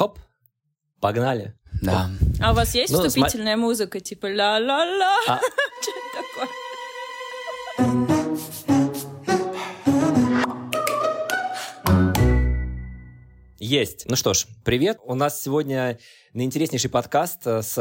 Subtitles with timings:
[0.00, 0.18] хоп,
[0.98, 1.52] погнали.
[1.82, 2.08] Да.
[2.40, 5.18] А у вас есть Ну, вступительная музыка, типа ла-ла-ла?
[5.28, 5.38] А-
[5.82, 6.48] Что это такое?
[13.58, 14.06] Есть.
[14.08, 15.00] Ну что ж, привет.
[15.04, 15.98] У нас сегодня
[16.32, 17.74] наинтереснейший подкаст э, с,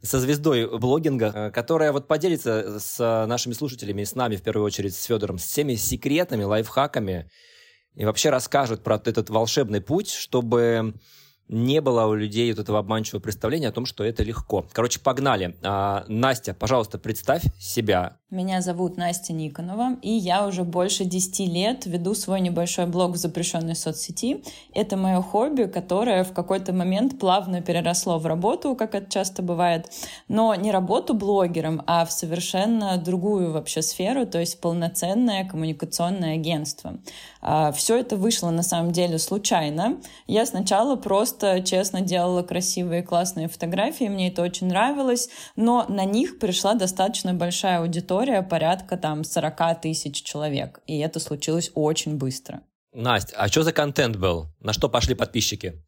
[0.00, 4.64] со звездой блогинга, э, которая вот поделится с нашими слушателями и с нами, в первую
[4.64, 7.28] очередь, с Федором, с всеми секретами, лайфхаками
[7.94, 10.94] и вообще расскажет про этот волшебный путь, чтобы
[11.52, 14.66] не было у людей вот этого обманчивого представления о том, что это легко.
[14.72, 15.54] Короче, погнали.
[15.62, 18.16] А, Настя, пожалуйста, представь себя.
[18.32, 23.16] Меня зовут Настя Никонова, и я уже больше 10 лет веду свой небольшой блог в
[23.16, 24.42] запрещенной соцсети.
[24.72, 29.92] Это мое хобби, которое в какой-то момент плавно переросло в работу, как это часто бывает,
[30.28, 37.00] но не работу блогером, а в совершенно другую вообще сферу, то есть полноценное коммуникационное агентство.
[37.74, 39.98] Все это вышло на самом деле случайно.
[40.26, 46.38] Я сначала просто честно делала красивые классные фотографии, мне это очень нравилось, но на них
[46.38, 52.62] пришла достаточно большая аудитория, порядка там 40 тысяч человек, и это случилось очень быстро.
[52.94, 54.48] Настя, а что за контент был?
[54.60, 55.82] На что пошли подписчики?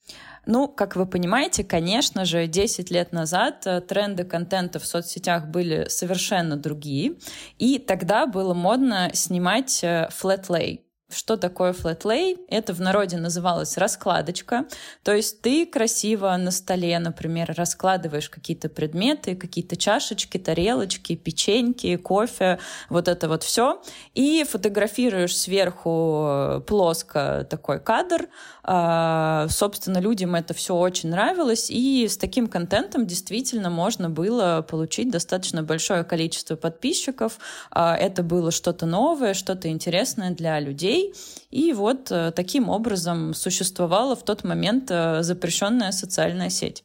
[0.46, 5.86] Ну, как вы понимаете, конечно же, 10 лет назад э, тренды контента в соцсетях были
[5.88, 7.16] совершенно другие,
[7.58, 10.80] и тогда было модно снимать э, flat lay.
[11.15, 12.39] Что такое lay?
[12.48, 14.67] Это в народе называлось раскладочка.
[15.03, 22.59] То есть ты красиво на столе, например, раскладываешь какие-то предметы, какие-то чашечки, тарелочки, печеньки, кофе,
[22.89, 23.81] вот это вот все,
[24.15, 28.29] и фотографируешь сверху плоско такой кадр.
[28.62, 35.11] А, Собственно, людям это все очень нравилось, и с таким контентом действительно можно было получить
[35.11, 37.39] достаточно большое количество подписчиков.
[37.70, 41.03] А, Это было что-то новое, что-то интересное для людей.
[41.50, 46.84] И вот э, таким образом существовала в тот момент э, запрещенная социальная сеть.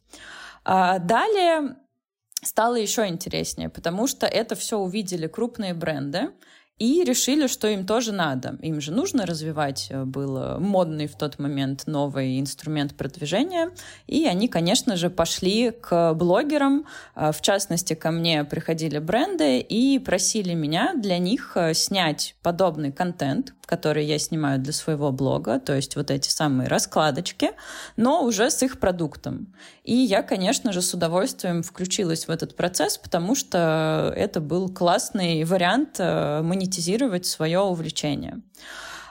[0.64, 1.76] А Далее
[2.42, 6.30] стало еще интереснее, потому что это все увидели крупные бренды,
[6.78, 8.56] и решили, что им тоже надо.
[8.62, 13.70] Им же нужно развивать э, был модный в тот момент новый инструмент продвижения.
[14.06, 16.86] И они, конечно же, пошли к блогерам.
[17.14, 24.04] В частности, ко мне приходили бренды и просили меня для них снять подобный контент, который
[24.04, 27.52] я снимаю для своего блога, то есть вот эти самые раскладочки,
[27.96, 29.54] но уже с их продуктом.
[29.84, 35.44] И я, конечно же, с удовольствием включилась в этот процесс, потому что это был классный
[35.44, 38.42] вариант монетизировать свое увлечение.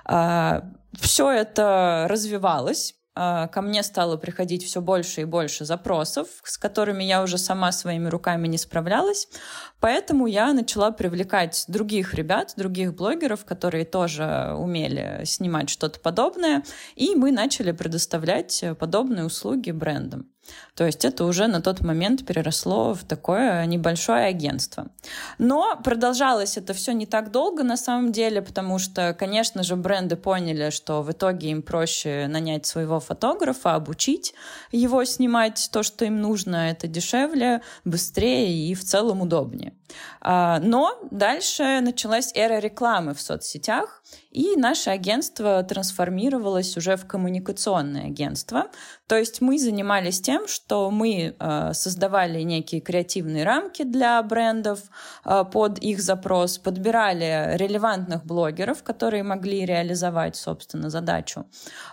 [0.06, 2.96] Все это развивалось,
[3.52, 8.08] ко мне стало приходить все больше и больше запросов, с которыми я уже сама своими
[8.08, 9.28] руками не справлялась.
[9.80, 16.64] Поэтому я начала привлекать других ребят, других блогеров, которые тоже умели снимать что-то подобное,
[16.96, 20.28] и мы начали предоставлять подобные услуги брендам.
[20.76, 24.88] То есть это уже на тот момент переросло в такое небольшое агентство.
[25.38, 30.16] Но продолжалось это все не так долго на самом деле, потому что, конечно же, бренды
[30.16, 34.34] поняли, что в итоге им проще нанять своего фотографа, обучить
[34.72, 36.70] его снимать то, что им нужно.
[36.70, 39.74] Это дешевле, быстрее и в целом удобнее.
[40.22, 44.02] Но дальше началась эра рекламы в соцсетях,
[44.32, 48.68] и наше агентство трансформировалось уже в коммуникационное агентство.
[49.08, 54.82] То есть мы занимались тем, что мы э, создавали некие креативные рамки для брендов
[55.26, 61.46] э, под их запрос, подбирали релевантных блогеров, которые могли реализовать, собственно, задачу,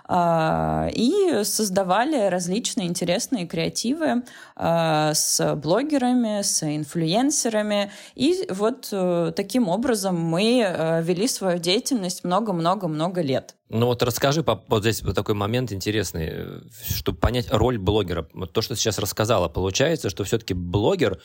[0.08, 4.22] и создавали различные интересные креативы
[4.56, 7.85] с блогерами, с инфлюенсерами.
[8.14, 8.92] И вот
[9.34, 13.54] таким образом мы вели свою деятельность много-много-много лет.
[13.68, 18.28] Ну вот расскажи, вот здесь вот такой момент интересный, чтобы понять роль блогера.
[18.32, 21.20] Вот то, что ты сейчас рассказала, получается, что все-таки блогер,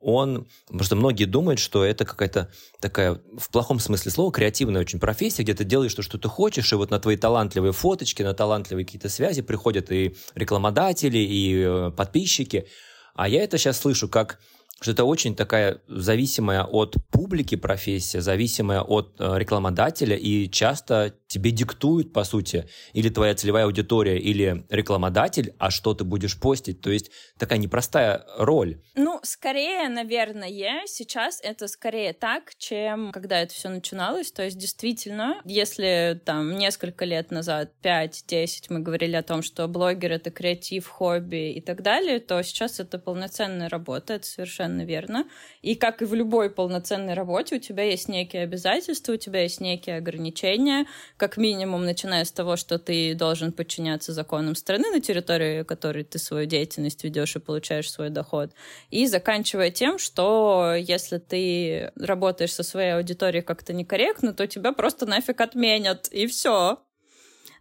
[0.00, 5.00] он, потому что многие думают, что это какая-то такая, в плохом смысле слова, креативная очень
[5.00, 8.32] профессия, где ты делаешь то, что ты хочешь, и вот на твои талантливые фоточки, на
[8.32, 12.68] талантливые какие-то связи приходят и рекламодатели, и подписчики.
[13.14, 14.38] А я это сейчас слышу как
[14.80, 21.50] что это очень такая зависимая от публики профессия, зависимая от э, рекламодателя, и часто тебе
[21.50, 26.80] диктуют, по сути, или твоя целевая аудитория, или рекламодатель, а что ты будешь постить.
[26.80, 28.80] То есть такая непростая роль.
[28.94, 34.30] Ну, скорее, наверное, сейчас это скорее так, чем когда это все начиналось.
[34.30, 40.12] То есть, действительно, если там несколько лет назад, 5-10, мы говорили о том, что блогер—
[40.12, 45.26] это креатив, хобби и так далее, то сейчас это полноценная работа, это совершенно совершенно верно.
[45.62, 49.60] И как и в любой полноценной работе, у тебя есть некие обязательства, у тебя есть
[49.60, 50.86] некие ограничения,
[51.16, 56.18] как минимум, начиная с того, что ты должен подчиняться законам страны, на территории которой ты
[56.18, 58.52] свою деятельность ведешь и получаешь свой доход,
[58.90, 65.06] и заканчивая тем, что если ты работаешь со своей аудиторией как-то некорректно, то тебя просто
[65.06, 66.78] нафиг отменят, и все.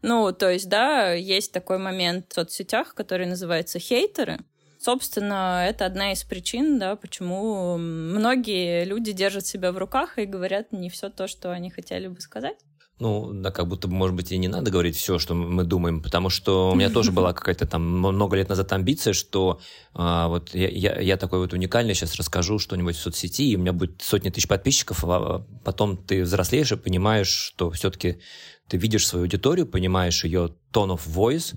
[0.04, 4.40] Ну, то есть, да, есть такой момент в соцсетях, который называется хейтеры.
[4.88, 10.72] Собственно, это одна из причин, да, почему многие люди держат себя в руках и говорят
[10.72, 12.56] не все то, что они хотели бы сказать.
[12.98, 16.30] Ну, да, как будто, может быть, и не надо говорить все, что мы думаем, потому
[16.30, 19.60] что у меня тоже была какая-то там много лет назад амбиция, что
[19.94, 23.60] а, вот я, я, я такой вот уникальный, сейчас расскажу что-нибудь в соцсети, и у
[23.60, 28.22] меня будет сотни тысяч подписчиков, а потом ты взрослеешь и понимаешь, что все-таки
[28.70, 31.56] ты видишь свою аудиторию, понимаешь ее tone of voice,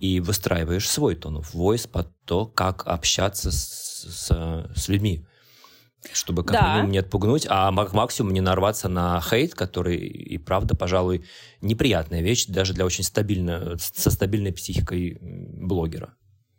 [0.00, 5.24] и выстраиваешь свой tone of voice под то, как общаться с, с, с людьми
[6.12, 6.72] чтобы как да.
[6.72, 11.26] минимум не отпугнуть, а максимум не нарваться на хейт, который и правда, пожалуй,
[11.60, 16.14] неприятная вещь даже для очень стабильно, со стабильной психикой блогера.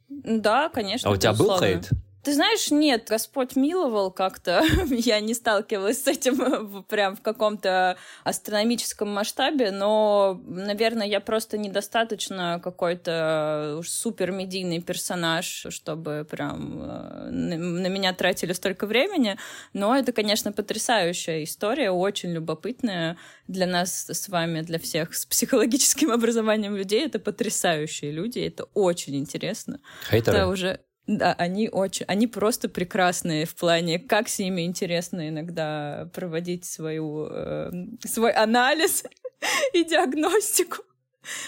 [0.09, 1.09] Да, конечно.
[1.09, 1.89] А у тебя был хейт?
[2.23, 4.63] Ты знаешь, нет, Господь миловал как-то.
[4.89, 12.59] Я не сталкивалась с этим прям в каком-то астрономическом масштабе, но, наверное, я просто недостаточно
[12.63, 19.37] какой-то супер медийный персонаж, чтобы прям э, на меня тратили столько времени.
[19.73, 26.11] Но это, конечно, потрясающая история, очень любопытная для нас с вами, для всех с психологическим
[26.11, 27.05] образованием людей.
[27.05, 29.79] Это потрясающие люди, это очень интересно.
[30.09, 30.37] Хейтеры?
[30.37, 36.09] Это уже да, они очень, они просто прекрасные в плане, как с ними интересно иногда
[36.13, 37.71] проводить свою, э,
[38.05, 39.03] свой анализ
[39.73, 40.83] и диагностику.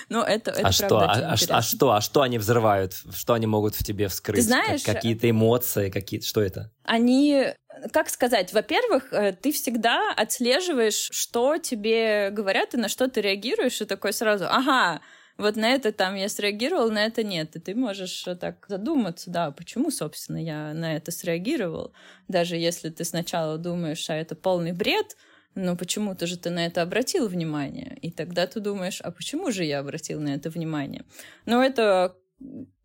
[0.09, 3.47] Но это, это а что, а, а, а что, а что они взрывают, что они
[3.47, 4.37] могут в тебе вскрыть?
[4.37, 6.71] Ты знаешь, как, какие-то эмоции, какие, что это?
[6.83, 7.47] Они,
[7.91, 13.81] как сказать, во-первых, э, ты всегда отслеживаешь, что тебе говорят и на что ты реагируешь,
[13.81, 15.01] и такой сразу, ага,
[15.37, 17.55] вот на это там я среагировал, на это нет.
[17.55, 21.93] И ты можешь так задуматься, да, почему, собственно, я на это среагировал.
[22.27, 25.17] Даже если ты сначала думаешь, а это полный бред,
[25.55, 27.97] но почему-то же ты на это обратил внимание.
[28.01, 31.03] И тогда ты думаешь, а почему же я обратил на это внимание?
[31.45, 32.15] Но это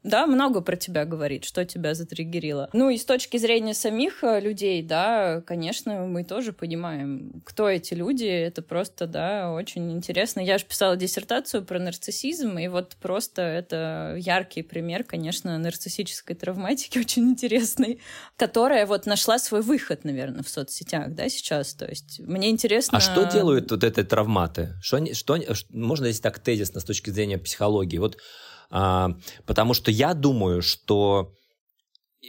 [0.05, 2.71] да, много про тебя говорит, что тебя затриггерило.
[2.73, 7.95] Ну и с точки зрения самих э, людей, да, конечно, мы тоже понимаем, кто эти
[7.95, 10.41] люди, это просто, да, очень интересно.
[10.41, 16.99] Я же писала диссертацию про нарциссизм, и вот просто это яркий пример, конечно, нарциссической травматики,
[17.01, 18.01] очень интересный,
[18.37, 22.99] которая вот нашла свой выход, наверное, в соцсетях, да, сейчас, то есть мне интересно...
[22.99, 24.75] А что делают вот эти травматы?
[24.81, 25.39] Что, что,
[25.71, 27.99] можно здесь так тезисно с точки зрения психологии?
[27.99, 28.21] Вот а,
[28.69, 31.33] потому что я думаю, что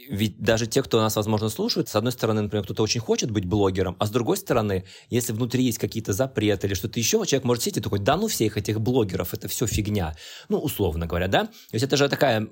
[0.08, 3.44] ведь даже те, кто нас, возможно, слушают, с одной стороны, например, кто-то очень хочет быть
[3.44, 7.64] блогером, а с другой стороны, если внутри есть какие-то запреты или что-то еще, человек может
[7.64, 10.16] сидеть и такой, да ну всех этих блогеров, это все фигня.
[10.48, 11.46] Ну, условно говоря, да?
[11.46, 12.46] То есть это же такая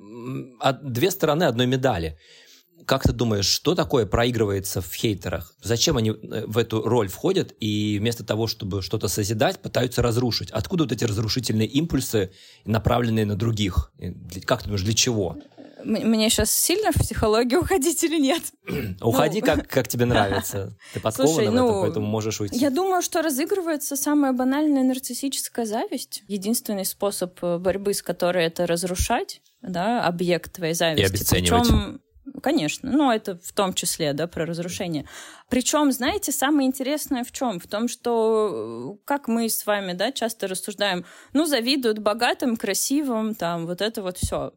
[0.82, 2.18] две стороны одной медали.
[2.88, 5.52] Как ты думаешь, что такое проигрывается в хейтерах?
[5.62, 10.50] Зачем они э, в эту роль входят и вместо того, чтобы что-то созидать, пытаются разрушить?
[10.52, 12.32] Откуда вот эти разрушительные импульсы,
[12.64, 13.92] направленные на других?
[14.46, 15.36] Как ты думаешь, для чего?
[15.84, 18.42] Мне сейчас сильно в психологию уходить или нет?
[19.02, 19.46] Уходи, ну...
[19.46, 20.74] как, как тебе нравится.
[20.94, 22.56] Ты подкована Слушай, в этом, ну, поэтому можешь уйти.
[22.56, 26.22] Я думаю, что разыгрывается самая банальная нарциссическая зависть.
[26.26, 31.02] Единственный способ э, борьбы с которой это разрушать, да, объект твоей зависти.
[31.02, 31.68] И обесценивать.
[31.68, 32.00] Причем
[32.42, 35.06] Конечно, ну это в том числе, да, про разрушение.
[35.48, 37.60] Причем, знаете, самое интересное в чем?
[37.60, 43.34] В том, что э, как мы с вами, да, часто рассуждаем, ну завидуют богатым, красивым,
[43.34, 44.52] там вот это вот все.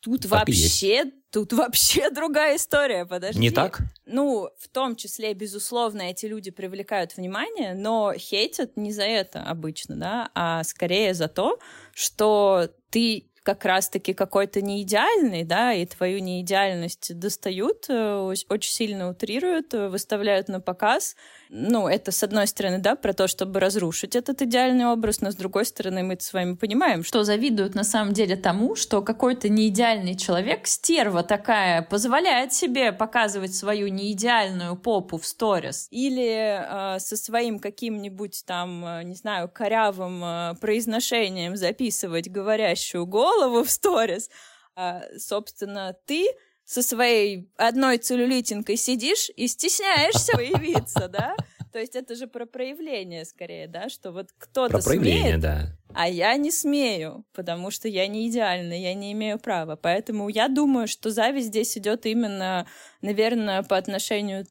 [0.00, 3.40] Тут так вообще, тут вообще другая история, подожди.
[3.40, 3.80] Не так?
[4.04, 9.96] Ну, в том числе, безусловно, эти люди привлекают внимание, но хейтят не за это обычно,
[9.96, 11.58] да, а скорее за то,
[11.92, 19.72] что ты как раз-таки какой-то неидеальный, да, и твою неидеальность достают, э, очень сильно утрируют,
[19.72, 21.14] э, выставляют на показ,
[21.48, 25.36] ну, это, с одной стороны, да, про то, чтобы разрушить этот идеальный образ, но с
[25.36, 30.16] другой стороны, мы с вами понимаем, что завидуют на самом деле тому, что какой-то неидеальный
[30.16, 37.58] человек, стерва такая, позволяет себе показывать свою неидеальную попу в сторис или э, со своим
[37.58, 44.30] каким-нибудь там, э, не знаю, корявым э, произношением записывать говорящую голову в сторис.
[44.74, 46.26] А, собственно, ты
[46.66, 51.36] со своей одной целлюлитинкой сидишь и стесняешься появиться, да?
[51.72, 55.66] То есть это же про проявление скорее, да, что вот кто-то Про проявление, смеет, да.
[55.94, 59.76] А я не смею, потому что я не идеальна, я не имею права.
[59.76, 62.66] Поэтому я думаю, что зависть здесь идет именно,
[63.00, 64.46] наверное, по отношению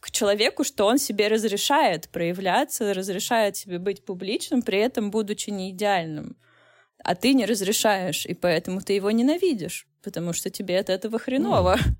[0.00, 5.70] к человеку, что он себе разрешает проявляться, разрешает себе быть публичным, при этом будучи не
[5.70, 6.36] идеальным.
[7.02, 11.76] А ты не разрешаешь, и поэтому ты его ненавидишь, потому что тебе от этого хреново.
[11.76, 11.94] Mm.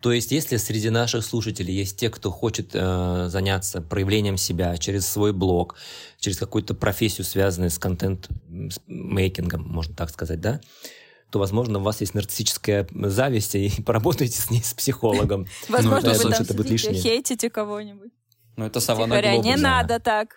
[0.00, 5.08] То есть, если среди наших слушателей есть те, кто хочет э, заняться проявлением себя через
[5.08, 5.74] свой блог,
[6.20, 10.60] через какую-то профессию, связанную с контент-мейкингом, можно так сказать, да,
[11.30, 15.46] то, возможно, у вас есть нарциссическая зависть, и поработаете с ней с психологом.
[15.68, 18.12] Возможно, вы там сидите, хейтите кого-нибудь.
[18.56, 19.44] Ну, это сова на глобус.
[19.44, 20.36] не надо так.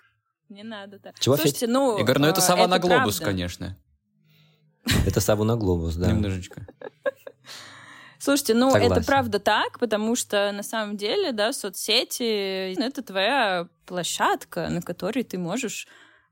[0.49, 1.17] Не надо так.
[1.19, 1.97] Чего Слушайте, ну...
[1.99, 3.77] Игорь, ну это сова на глобус, конечно.
[5.05, 6.11] Это сова на глобус, да.
[6.11, 6.65] Немножечко.
[8.19, 8.91] Слушайте, ну Согласен.
[8.93, 15.23] это правда так, потому что на самом деле, да, соцсети— это твоя площадка, на которой
[15.23, 15.87] ты можешь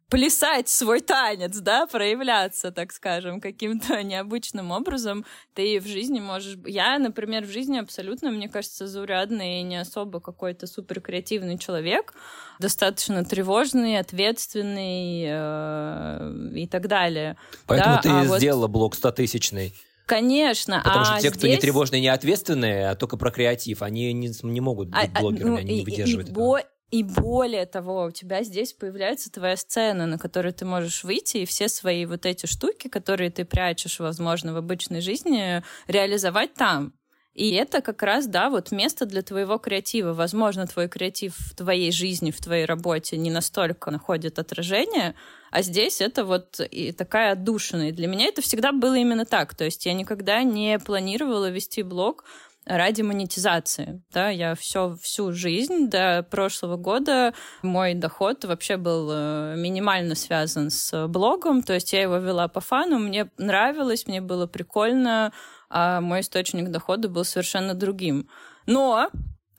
[0.10, 5.26] плясать свой танец, да, проявляться, так скажем, каким-то необычным образом.
[5.54, 6.58] Ты в жизни можешь...
[6.66, 12.14] Я, например, в жизни абсолютно, мне кажется, заурядный и не особо какой-то супер креативный человек,
[12.60, 17.38] достаточно тревожный, ответственный э, и так далее.
[17.68, 18.02] Поэтому да?
[18.02, 18.72] ты а сделала вот...
[18.72, 19.74] блог 100-тысячный.
[20.10, 20.82] Конечно.
[20.84, 21.34] Потому а что те, здесь...
[21.34, 25.22] кто не тревожные, не ответственные, а только про креатив, они не, не могут быть а,
[25.22, 26.64] блогерами, ну, они не выдерживают и, этого.
[26.92, 31.46] И более того, у тебя здесь появляется твоя сцена, на которой ты можешь выйти, и
[31.46, 36.94] все свои вот эти штуки, которые ты прячешь, возможно, в обычной жизни, реализовать там.
[37.36, 40.14] И это как раз, да, вот место для твоего креатива.
[40.14, 45.16] Возможно, твой креатив в твоей жизни, в твоей работе не настолько находит отражение,
[45.52, 47.90] а здесь это вот и такая отдушина.
[47.90, 49.56] И для меня это всегда было именно так.
[49.56, 52.26] То есть я никогда не планировала вести блог
[52.66, 54.04] ради монетизации.
[54.12, 60.70] Да, я все, всю жизнь до прошлого года мой доход вообще был э, минимально связан
[60.70, 65.34] с блогом, то есть я его вела по фану, мне нравилось, мне было прикольно,
[65.70, 68.30] а мой источник дохода был совершенно другим.
[68.66, 69.10] Но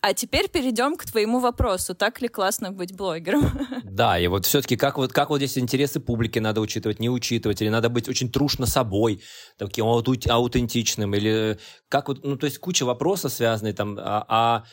[0.02, 1.94] а теперь перейдем к твоему вопросу.
[1.94, 3.50] Так ли классно быть блогером?
[3.84, 7.60] Да, и вот все-таки как вот, как вот здесь интересы публики надо учитывать, не учитывать,
[7.60, 9.20] или надо быть очень трушно собой,
[9.58, 14.64] таким аутентичным, или как вот, ну, то есть куча вопросов связанных там, а, а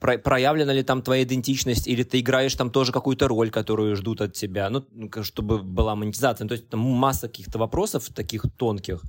[0.00, 4.32] проявлена ли там твоя идентичность, или ты играешь там тоже какую-то роль, которую ждут от
[4.32, 4.84] тебя, ну,
[5.22, 6.44] чтобы была монетизация.
[6.44, 9.02] Ну, то есть там масса каких-то вопросов таких тонких.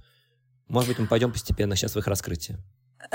[0.67, 2.59] Может быть, мы пойдем постепенно сейчас в их раскрытие.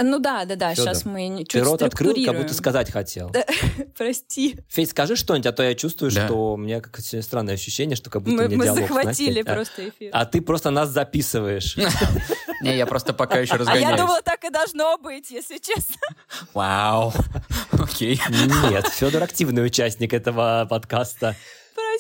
[0.00, 3.30] Ну да, да, да, Федор, сейчас мы чуть Ты рот открыл, как будто сказать хотел.
[3.30, 3.44] Да,
[3.96, 4.56] прости.
[4.68, 6.26] Федь, скажи что-нибудь, а то я чувствую, да.
[6.26, 9.42] что у меня какое-то странное ощущение, что как будто мы, у меня мы диалог захватили
[9.42, 10.10] Настей, просто эфир.
[10.12, 11.76] А, а ты просто нас записываешь.
[12.62, 13.87] Не, я просто пока еще разгоняюсь.
[13.87, 15.96] А я думала, так и должно быть, если честно.
[16.54, 17.12] Вау.
[17.72, 18.20] Окей.
[18.70, 21.37] Нет, Федор активный участник этого подкаста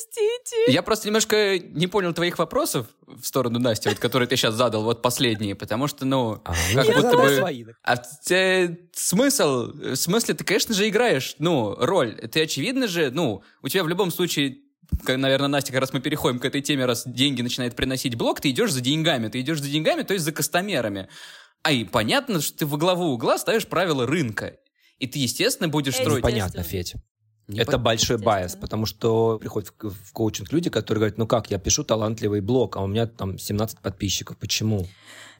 [0.00, 0.72] простите.
[0.72, 4.82] Я просто немножко не понял твоих вопросов в сторону Насти, вот, которые ты сейчас задал,
[4.82, 7.36] вот последние, потому что, ну, а, как я будто бы...
[7.36, 7.64] Свои.
[7.82, 7.96] А
[8.30, 12.14] э, смысл, в смысле, ты, конечно же, играешь, ну, роль.
[12.14, 14.58] Ты, очевидно же, ну, у тебя в любом случае
[15.06, 18.50] наверное, Настя, как раз мы переходим к этой теме, раз деньги начинает приносить блог, ты
[18.50, 19.28] идешь за деньгами.
[19.28, 21.08] Ты идешь за деньгами, то есть за customer ами.
[21.62, 24.56] А и понятно, что ты во главу угла ставишь правила рынка.
[24.98, 26.22] И ты, естественно, будешь строить...
[26.22, 26.94] Понятно, Федь.
[27.50, 27.78] Не это по...
[27.78, 31.84] большой bias, потому что приходят в, в коучинг люди, которые говорят, ну как, я пишу
[31.84, 34.86] талантливый блог, а у меня там 17 подписчиков, почему?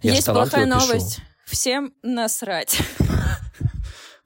[0.03, 1.17] Я Есть плохая новость.
[1.17, 1.27] Пишу.
[1.47, 2.79] Всем насрать.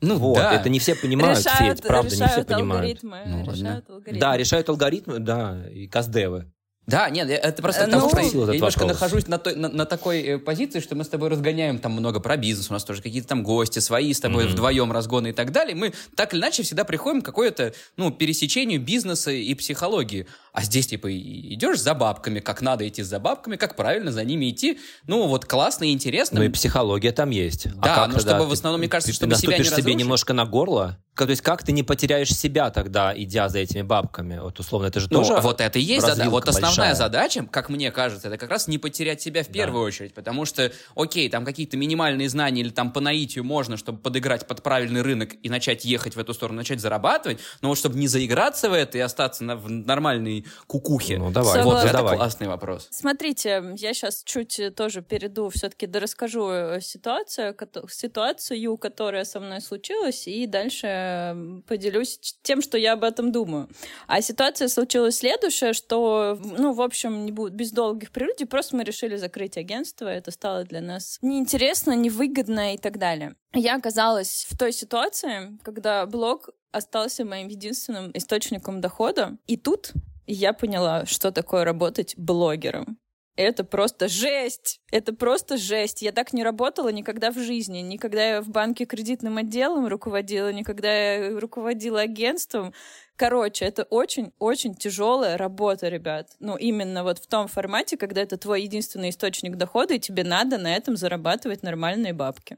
[0.00, 0.52] Ну вот, да.
[0.52, 3.04] это не все понимают, решают, Федь, правда, не все понимают.
[3.04, 4.20] Алгоритмы, ну, решают алгоритмы.
[4.20, 6.52] Да, решают алгоритмы, да, и каздевы.
[6.86, 9.00] Да, нет, это просто ну, потому, что я немножко вопрос.
[9.00, 12.20] нахожусь на, той, на, на такой э, позиции, что мы с тобой разгоняем там много
[12.20, 14.48] про бизнес, у нас тоже какие-то там гости свои с тобой mm-hmm.
[14.48, 15.74] вдвоем разгоны и так далее.
[15.74, 20.26] Мы так или иначе всегда приходим к какое-то, ну, пересечению бизнеса и психологии.
[20.54, 24.50] А здесь, типа, идешь за бабками, как надо идти за бабками, как правильно за ними
[24.50, 24.78] идти.
[25.08, 26.38] Ну, вот классно и интересно.
[26.38, 27.66] Ну и психология там есть.
[27.66, 29.94] А да, а но чтобы в основном, мне кажется, ты, чтобы ты себя не себе
[29.94, 34.38] немножко на горло, то есть как ты не потеряешь себя тогда, идя за этими бабками?
[34.38, 36.28] Вот условно, это же ну, тоже Вот это и есть задача.
[36.28, 36.94] Вот основная большая.
[36.94, 39.86] задача, как мне кажется, это как раз не потерять себя в первую да.
[39.88, 40.14] очередь.
[40.14, 44.62] Потому что, окей, там какие-то минимальные знания или там по наитию можно, чтобы подыграть под
[44.62, 47.38] правильный рынок и начать ехать в эту сторону, начать зарабатывать.
[47.60, 51.18] Но вот чтобы не заиграться в это и остаться на, в нормальной кукухе.
[51.18, 51.62] Ну, давай.
[51.62, 52.16] Вот это давай.
[52.16, 52.88] классный вопрос.
[52.90, 57.56] Смотрите, я сейчас чуть тоже перейду, все-таки расскажу э, ситуацию,
[57.88, 63.68] ситуацию, которая со мной случилась, и дальше поделюсь тем, что я об этом думаю.
[64.06, 68.84] А ситуация случилась следующая, что, ну, в общем, не будет без долгих прелюдий, просто мы
[68.84, 73.34] решили закрыть агентство, это стало для нас неинтересно, невыгодно и так далее.
[73.52, 79.36] Я оказалась в той ситуации, когда блог остался моим единственным источником дохода.
[79.46, 79.92] И тут
[80.26, 82.98] я поняла, что такое работать блогером.
[83.36, 84.80] Это просто жесть!
[84.92, 86.02] Это просто жесть.
[86.02, 87.80] Я так не работала никогда в жизни.
[87.80, 92.72] Никогда я в банке кредитным отделом руководила, никогда я руководила агентством.
[93.16, 96.30] Короче, это очень-очень тяжелая работа, ребят.
[96.38, 100.56] Ну, именно вот в том формате, когда это твой единственный источник дохода, и тебе надо
[100.56, 102.56] на этом зарабатывать нормальные бабки.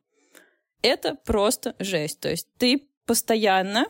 [0.82, 2.20] Это просто жесть.
[2.20, 3.86] То есть ты постоянно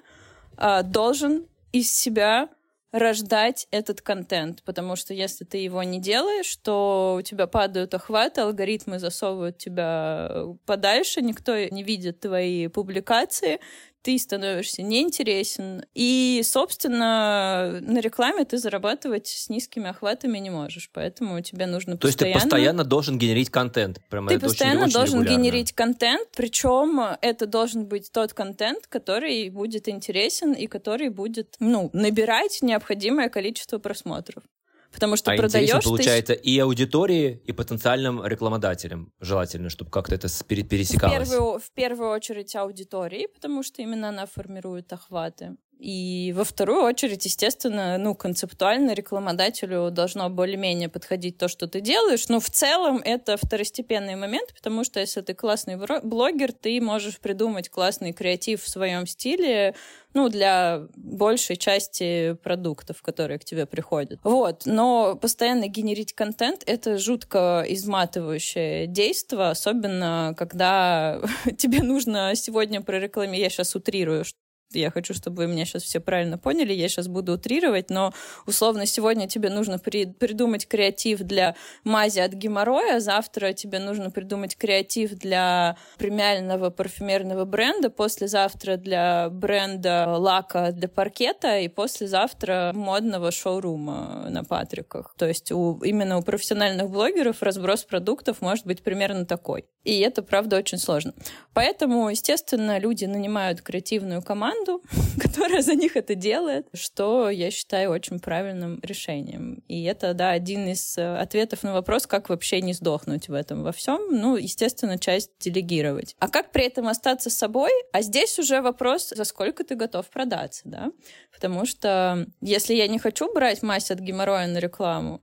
[0.57, 2.49] э, должен из себя
[2.93, 8.41] рождать этот контент, потому что если ты его не делаешь, то у тебя падают охваты,
[8.41, 13.61] алгоритмы засовывают тебя подальше, никто не видит твои публикации,
[14.03, 15.85] ты становишься неинтересен.
[15.95, 20.91] И, собственно, на рекламе ты зарабатывать с низкими охватами не можешь.
[20.93, 22.35] Поэтому тебе нужно То постоянно...
[22.35, 24.01] есть ты постоянно должен генерить контент?
[24.09, 25.43] Прямо ты постоянно очень, должен регулярно.
[25.43, 31.91] генерить контент, причем это должен быть тот контент, который будет интересен и который будет, ну,
[31.93, 34.45] набирать необходимое количество просмотров.
[34.93, 36.41] Потому что а продаешь получается, ты...
[36.41, 41.29] и аудитории, и потенциальным рекламодателям желательно, чтобы как-то это пересекалось.
[41.29, 45.57] В первую, в первую очередь аудитории, потому что именно она формирует охваты.
[45.79, 52.29] И во вторую очередь, естественно, ну, концептуально рекламодателю должно более-менее подходить то, что ты делаешь.
[52.29, 57.69] Но в целом это второстепенный момент, потому что если ты классный блогер, ты можешь придумать
[57.69, 59.75] классный креатив в своем стиле,
[60.15, 64.19] ну, для большей части продуктов, которые к тебе приходят.
[64.25, 71.21] Вот, но постоянно генерить контент— это жутко изматывающее действие, особенно когда
[71.59, 74.25] тебе нужно сегодня прорекламировать, я сейчас утрирую,
[74.73, 78.13] я хочу, чтобы вы меня сейчас все правильно поняли, я сейчас буду утрировать, но
[78.47, 81.55] условно сегодня тебе нужно при, придумать креатив для
[81.85, 90.17] мази от геморроя, завтра тебе нужно придумать креатив для премиального парфюмерного бренда, послезавтра для бренда
[90.19, 95.15] лака для паркета и послезавтра модного шоурума на Патриках.
[95.17, 99.65] То есть у, именно у профессиональных блогеров разброс продуктов может быть примерно такой.
[99.85, 101.15] И это, правда, очень сложно.
[101.55, 104.83] Поэтому, естественно, люди нанимают креативную команду, команду,
[105.21, 109.63] которая за них это делает, что я считаю очень правильным решением.
[109.69, 113.63] И это, да, один из э, ответов на вопрос, как вообще не сдохнуть в этом
[113.63, 114.01] во всем.
[114.11, 116.15] Ну, естественно, часть делегировать.
[116.19, 117.71] А как при этом остаться собой?
[117.93, 120.93] А здесь уже вопрос, за сколько ты готов продаться, да?
[121.33, 125.23] Потому что если я не хочу брать мазь от геморроя на рекламу,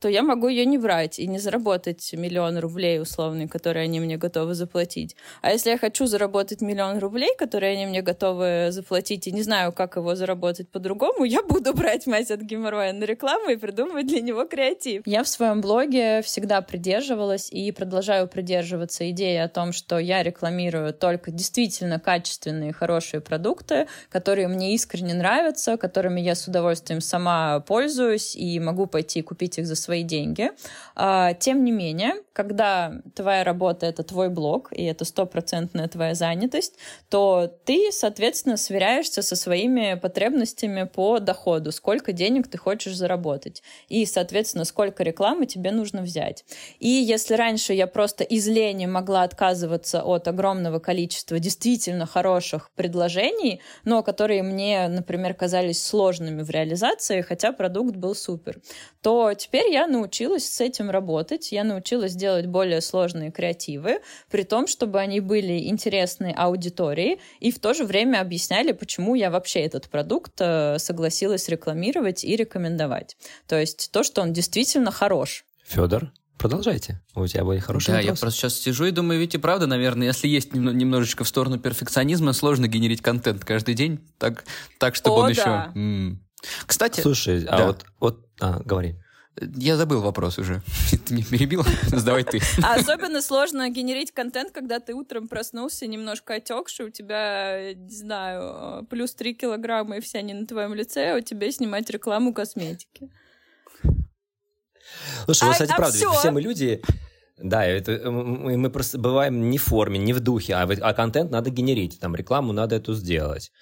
[0.00, 4.16] то я могу ее не брать и не заработать миллион рублей условный, которые они мне
[4.16, 5.14] готовы заплатить.
[5.42, 9.72] А если я хочу заработать миллион рублей, которые они мне готовы заплатить, и не знаю,
[9.72, 14.22] как его заработать по-другому, я буду брать мать от геморроя на рекламу и придумывать для
[14.22, 15.02] него креатив.
[15.04, 20.94] Я в своем блоге всегда придерживалась и продолжаю придерживаться идеи о том, что я рекламирую
[20.94, 28.34] только действительно качественные, хорошие продукты, которые мне искренне нравятся, которыми я с удовольствием сама пользуюсь
[28.34, 30.50] и могу пойти купить их за свои свои деньги.
[30.94, 36.74] А, тем не менее, когда твоя работа— это твой блог, и это стопроцентная твоя занятость,
[37.08, 44.06] то ты, соответственно, сверяешься со своими потребностями по доходу, сколько денег ты хочешь заработать, и,
[44.06, 46.44] соответственно, сколько рекламы тебе нужно взять.
[46.78, 53.60] И если раньше я просто из лени могла отказываться от огромного количества действительно хороших предложений,
[53.84, 58.60] но которые мне, например, казались сложными в реализации, хотя продукт был супер,
[59.02, 64.66] то теперь я научилась с этим работать, я научилась делать более сложные креативы, при том,
[64.66, 69.88] чтобы они были интересны аудитории и в то же время объясняли, почему я вообще этот
[69.88, 73.16] продукт э, согласилась рекламировать и рекомендовать.
[73.46, 75.44] То есть то, что он действительно хорош.
[75.64, 76.12] Федор?
[76.40, 77.02] Продолжайте.
[77.14, 78.16] У тебя были хорошие Да, вопросы.
[78.16, 81.58] я просто сейчас сижу и думаю, ведь и правда, наверное, если есть немножечко в сторону
[81.58, 84.44] перфекционизма, сложно генерить контент каждый день, так,
[84.78, 85.30] так чтобы О, он да.
[85.32, 85.78] еще...
[85.78, 86.24] М-м.
[86.64, 87.02] Кстати...
[87.02, 87.64] Слушай, а да.
[87.64, 87.84] а вот...
[88.00, 88.96] вот а, говори.
[89.36, 90.62] Я забыл вопрос уже.
[91.06, 91.64] Ты не перебил?
[91.86, 92.40] Сдавай ты.
[92.62, 98.84] А особенно сложно генерить контент, когда ты утром проснулся немножко отекший, у тебя, не знаю,
[98.86, 103.10] плюс 3 килограмма, и все они на твоем лице, а у тебя снимать рекламу косметики.
[105.24, 106.12] Слушай, ну, а, кстати, а правда, все.
[106.12, 106.82] все мы люди,
[107.38, 111.50] да, это, мы просто бываем не в форме, не в духе, а, а контент надо
[111.50, 113.52] генерить, там рекламу надо эту сделать.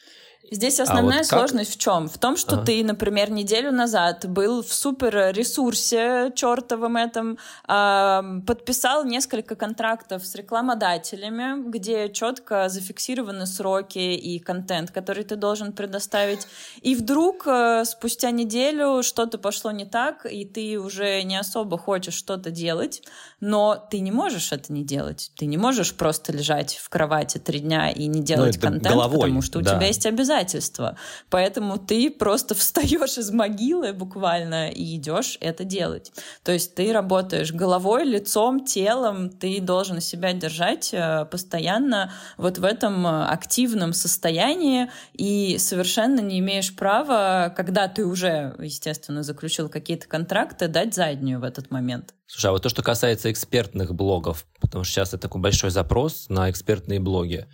[0.51, 2.09] Здесь основная а вот сложность в чем?
[2.09, 2.65] В том, что ага.
[2.65, 10.35] ты, например, неделю назад был в супер ресурсе чертовом этом, э, подписал несколько контрактов с
[10.35, 16.47] рекламодателями, где четко зафиксированы сроки и контент, который ты должен предоставить.
[16.81, 22.15] И вдруг э, спустя неделю что-то пошло не так, и ты уже не особо хочешь
[22.15, 23.03] что-то делать,
[23.41, 25.31] но ты не можешь это не делать.
[25.37, 28.95] Ты не можешь просто лежать в кровати три дня и не ну, делать ну, контент,
[28.95, 29.77] головой, потому что у да.
[29.77, 30.97] тебя есть обязательства.
[31.31, 36.13] Поэтому ты просто встаешь из могилы буквально и идешь это делать.
[36.43, 42.65] То есть ты работаешь головой, лицом, телом, ты должен себя держать э, постоянно вот в
[42.65, 50.69] этом активном состоянии и совершенно не имеешь права, когда ты уже, естественно, заключил какие-то контракты,
[50.69, 52.15] дать заднюю в этот момент.
[52.31, 56.29] Слушай, а вот то, что касается экспертных блогов, потому что сейчас это такой большой запрос
[56.29, 57.47] на экспертные блоги,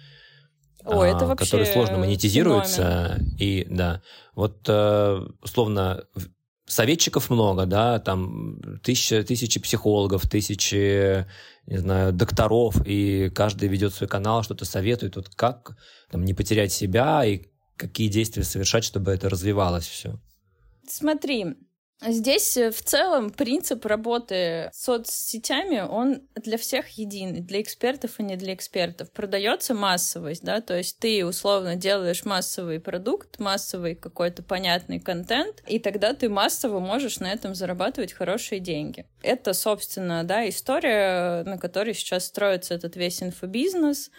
[0.85, 3.17] О, а, это вообще которые сложно монетизируются.
[3.17, 3.37] Феномен.
[3.39, 4.03] И да,
[4.35, 6.05] вот э, условно
[6.67, 11.27] советчиков много, да, там тысячи, тысячи психологов, тысячи,
[11.67, 15.77] не знаю, докторов, и каждый ведет свой канал, что-то советует, вот как
[16.11, 17.43] там, не потерять себя и
[17.77, 20.19] какие действия совершать, чтобы это развивалось все.
[20.89, 21.57] Смотри,
[22.03, 28.23] Здесь э, в целом принцип работы с соцсетями, он для всех един, для экспертов и
[28.23, 29.11] не для экспертов.
[29.11, 35.79] Продается массовость, да, то есть ты условно делаешь массовый продукт, массовый какой-то понятный контент, и
[35.79, 39.07] тогда ты массово можешь на этом зарабатывать хорошие деньги.
[39.23, 44.11] Это, собственно, да, история, на которой сейчас строится этот весь инфобизнес,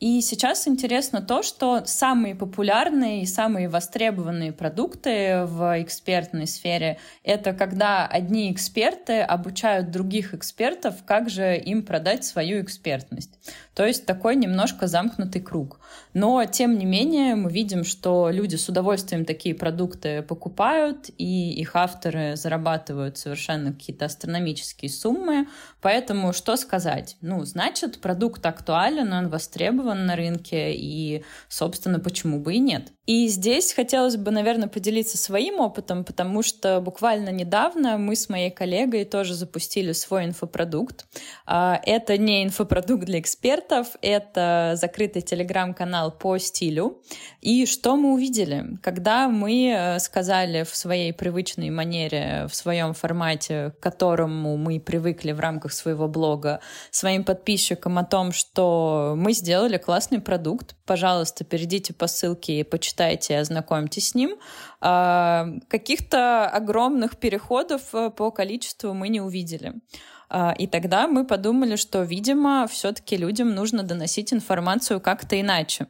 [0.00, 7.52] и сейчас интересно то, что самые популярные и самые востребованные продукты в экспертной сфере— это
[7.52, 13.30] когда одни эксперты обучают других экспертов, как же им продать свою экспертность.
[13.74, 15.80] То есть такой немножко замкнутый круг.
[16.18, 21.76] Но, тем не менее, мы видим, что люди с удовольствием такие продукты покупают, и их
[21.76, 25.46] авторы зарабатывают совершенно какие-то астрономические суммы.
[25.80, 27.16] Поэтому что сказать?
[27.20, 32.90] Ну, значит, продукт актуален, он востребован на рынке, и, собственно, почему бы и нет.
[33.08, 38.50] И здесь хотелось бы, наверное, поделиться своим опытом, потому что буквально недавно мы с моей
[38.50, 41.06] коллегой тоже запустили свой инфопродукт.
[41.46, 47.00] А, это не инфопродукт для экспертов, это закрытый телеграм-канал по стилю.
[47.40, 48.76] И что мы увидели?
[48.82, 55.32] Когда мы э, сказали в своей привычной манере, в своем формате, к которому мы привыкли
[55.32, 61.94] в рамках своего блога, своим подписчикам о том, что мы сделали классный продукт, пожалуйста, перейдите
[61.94, 64.34] по ссылке и почитайте почитайте, ознакомьтесь с ним.
[64.80, 69.74] А, каких-то огромных переходов э, по количеству мы не увидели.
[70.28, 75.86] А, и тогда мы подумали, что, видимо, все-таки людям нужно доносить информацию как-то иначе.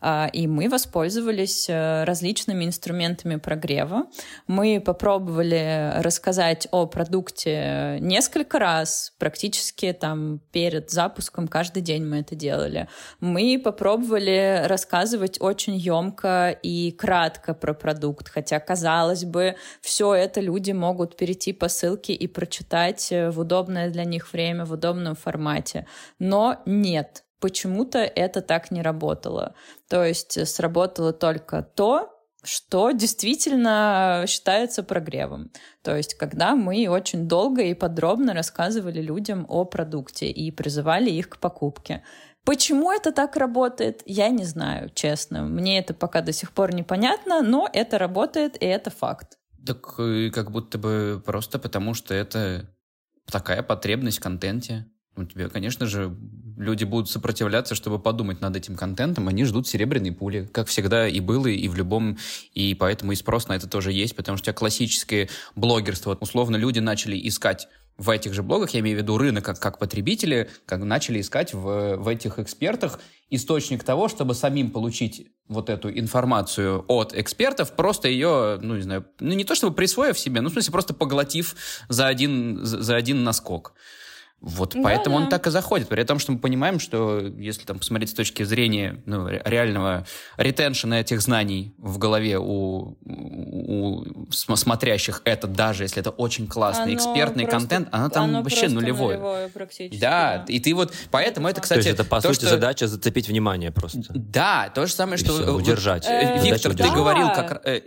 [0.00, 4.06] А, и мы воспользовались э, различными инструментами прогрева.
[4.46, 12.34] Мы попробовали рассказать о продукте несколько раз, практически там перед запуском каждый день мы это
[12.34, 12.88] делали.
[13.20, 20.72] Мы попробовали рассказывать очень емко и кратко про продукт, хотя, казалось бы, все это люди
[20.72, 25.86] могут перейти по ссылке и прочитать в удобное для них время, в удобном формате.
[26.18, 29.54] Но нет, почему-то это так не работало.
[29.88, 32.10] То есть сработало только то,
[32.42, 35.50] что действительно считается прогревом.
[35.82, 41.28] То есть, когда мы очень долго и подробно рассказывали людям о продукте и призывали их
[41.28, 42.02] к покупке.
[42.44, 45.42] Почему это так работает, я не знаю, честно.
[45.42, 49.36] Мне это пока до сих пор непонятно, но это работает, и это факт.
[49.66, 52.74] Так э, как будто бы просто потому, что это
[53.30, 54.86] такая потребность в контенте.
[55.16, 56.16] У тебя, конечно же,
[56.56, 61.20] люди будут сопротивляться, чтобы подумать над этим контентом, они ждут серебряной пули, как всегда и
[61.20, 62.18] было, и в любом,
[62.54, 66.56] и поэтому и спрос на это тоже есть, потому что у тебя классическое блогерство, условно,
[66.56, 67.68] люди начали искать
[68.00, 71.52] в этих же блогах, я имею в виду рынок как, как потребители, как начали искать
[71.52, 78.08] в, в этих экспертах источник того, чтобы самим получить вот эту информацию от экспертов, просто
[78.08, 81.54] ее, ну, не знаю, ну, не то чтобы присвоив себе, ну, в смысле, просто поглотив
[81.88, 83.74] за один, за один наскок.
[84.40, 85.24] Вот да, поэтому да.
[85.24, 85.88] он так и заходит.
[85.88, 90.06] При том, что мы понимаем, что если там посмотреть с точки зрения ну, реального
[90.38, 96.94] ретеншена этих знаний в голове у, у смотрящих это, даже если это очень классный оно
[96.94, 99.18] экспертный просто, контент, оно там оно вообще нулевое.
[99.18, 99.50] нулевое
[100.00, 101.82] да, да, и ты вот, поэтому это, кстати...
[101.82, 102.54] То есть это, по то, сути, что...
[102.54, 104.00] задача зацепить внимание просто.
[104.08, 105.32] Да, то же самое, что...
[105.32, 106.06] Все, удержать.
[106.06, 107.60] Э, Виктор, ты говорил, как...
[107.66, 107.80] Э,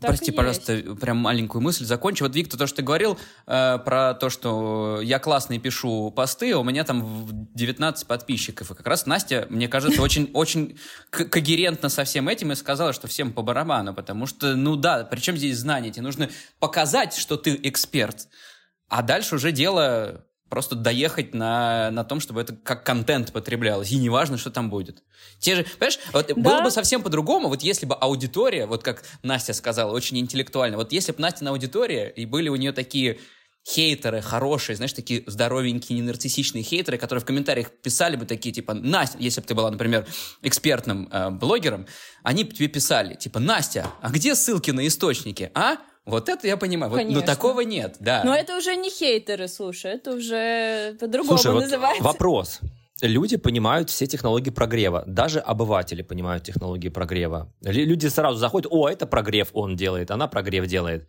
[0.00, 2.22] прости, пожалуйста, прям маленькую мысль закончи.
[2.22, 6.58] Вот, Виктор, то, что ты говорил э, про то, что я классно пишу посты, а
[6.58, 8.70] у меня там 19 подписчиков.
[8.70, 10.78] И как раз Настя, мне кажется, очень, очень
[11.10, 15.36] когерентно со всем этим и сказала, что всем по барабану, потому что, ну да, причем
[15.36, 15.90] здесь знания?
[15.90, 18.28] Тебе нужно показать, что ты эксперт,
[18.88, 23.90] а дальше уже дело просто доехать на, на том, чтобы это как контент потреблялось.
[23.90, 25.02] И неважно, что там будет.
[25.40, 26.34] Те же, понимаешь, вот да.
[26.34, 30.92] было бы совсем по-другому, вот если бы аудитория, вот как Настя сказала, очень интеллектуально, вот
[30.92, 33.18] если бы Настя на аудитория, и были у нее такие
[33.66, 38.74] хейтеры хорошие, знаешь, такие здоровенькие, не нарциссичные хейтеры, которые в комментариях писали бы такие, типа,
[38.74, 40.06] Настя, если бы ты была, например,
[40.42, 41.86] экспертным э, блогером,
[42.22, 45.78] они бы тебе писали, типа, Настя, а где ссылки на источники, а?
[46.04, 46.92] Вот это я понимаю.
[46.92, 48.22] Вот, но такого нет, да.
[48.24, 52.02] Но это уже не хейтеры, слушай, это уже по-другому слушай, называется.
[52.02, 52.60] Вот вопрос.
[53.00, 55.02] Люди понимают все технологии прогрева.
[55.06, 57.52] Даже обыватели понимают технологии прогрева.
[57.62, 61.08] Люди сразу заходят, о, это прогрев он делает, она прогрев делает.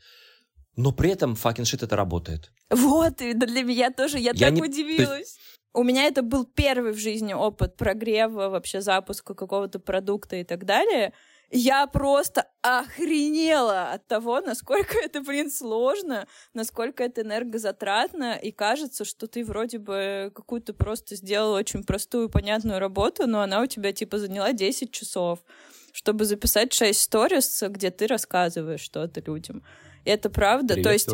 [0.76, 2.52] Но при этом fucking shit это работает.
[2.70, 4.62] Вот, и для меня тоже, я, я так не...
[4.62, 5.38] удивилась.
[5.74, 10.66] У меня это был первый в жизни опыт прогрева, вообще запуска какого-то продукта и так
[10.66, 11.14] далее.
[11.52, 19.28] Я просто охренела от того, насколько это, блин, сложно, насколько это энергозатратно, и кажется, что
[19.28, 24.18] ты вроде бы какую-то просто сделал очень простую, понятную работу, но она у тебя, типа,
[24.18, 25.40] заняла 10 часов,
[25.92, 29.64] чтобы записать 6 сторис, где ты рассказываешь что-то людям.
[30.06, 30.76] Это правда.
[30.76, 31.10] Привет, То есть,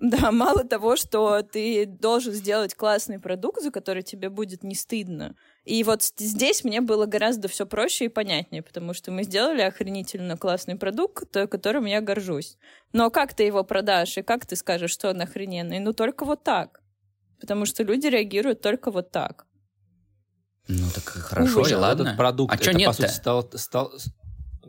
[0.00, 5.36] да, мало того, что ты должен сделать классный продукт, за который тебе будет не стыдно.
[5.64, 10.38] И вот здесь мне было гораздо все проще и понятнее, потому что мы сделали охренительно
[10.38, 12.56] классный продукт, которым я горжусь.
[12.94, 15.78] Но как ты его продашь и как ты скажешь, что он охрененный?
[15.78, 16.80] Ну, только вот так.
[17.40, 19.46] Потому что люди реагируют только вот так.
[20.68, 22.02] Ну так хорошо, и ладно.
[22.02, 23.08] Этот продукт, а что нет-то?
[23.08, 23.92] Стал, стал,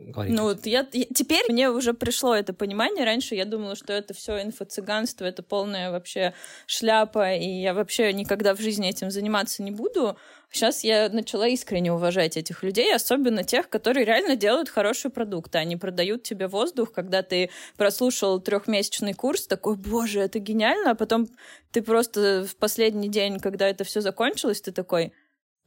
[0.08, 0.34] говорить.
[0.34, 3.04] Ну, вот я, теперь мне уже пришло это понимание.
[3.04, 6.34] Раньше я думала, что это все инфо-цыганство, это полная вообще
[6.66, 10.16] шляпа, и я вообще никогда в жизни этим заниматься не буду.
[10.52, 15.58] Сейчас я начала искренне уважать этих людей, особенно тех, которые реально делают хорошие продукты.
[15.58, 21.28] Они продают тебе воздух, когда ты прослушал трехмесячный курс, такой, боже, это гениально, а потом
[21.70, 25.12] ты просто в последний день, когда это все закончилось, ты такой,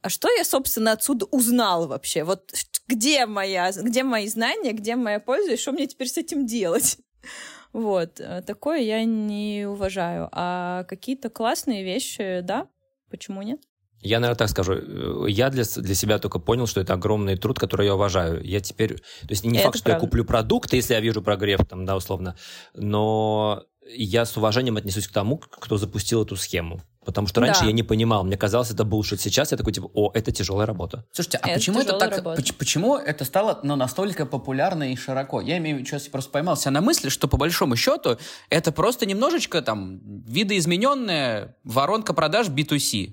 [0.02, 2.24] а что я, собственно, отсюда узнал вообще?
[2.24, 2.52] Вот
[2.88, 6.98] где, моя, где мои знания, где моя польза, и что мне теперь с этим делать?
[7.72, 10.28] Вот, э, такое я не уважаю.
[10.30, 12.68] А какие-то классные вещи, да,
[13.10, 13.60] почему нет?
[14.04, 14.74] Я, наверное, так скажу.
[14.74, 18.44] Э, я для, для себя только понял, что это огромный труд, который я уважаю.
[18.44, 18.96] Я теперь...
[18.98, 20.04] То есть не это факт, что правда.
[20.04, 22.36] я куплю продукт, если я вижу прогрев, там, да, условно,
[22.74, 26.80] но я с уважением отнесусь к тому, кто запустил эту схему.
[27.04, 27.66] Потому что раньше да.
[27.66, 29.20] я не понимал, мне казалось, это булшит.
[29.20, 31.04] Сейчас я такой, типа, о, это тяжелая работа.
[31.12, 32.42] Слушайте, а это почему это так, работа.
[32.58, 35.40] почему это стало ну, настолько популярно и широко?
[35.40, 38.16] Я имею в виду, сейчас просто поймал себя на мысли, что по большому счету
[38.48, 43.12] это просто немножечко там видоизмененная воронка продаж B2C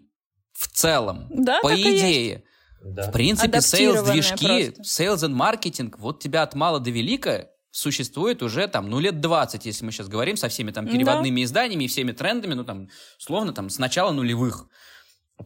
[0.53, 2.43] в целом, да, по идее.
[2.83, 3.09] Да.
[3.09, 8.89] В принципе, sales-движки, sales и маркетинг, вот тебя от мала до велика существует уже там,
[8.89, 11.43] ну, лет 20, если мы сейчас говорим, со всеми там переводными да.
[11.45, 14.67] изданиями и всеми трендами, ну, там, словно там с начала нулевых.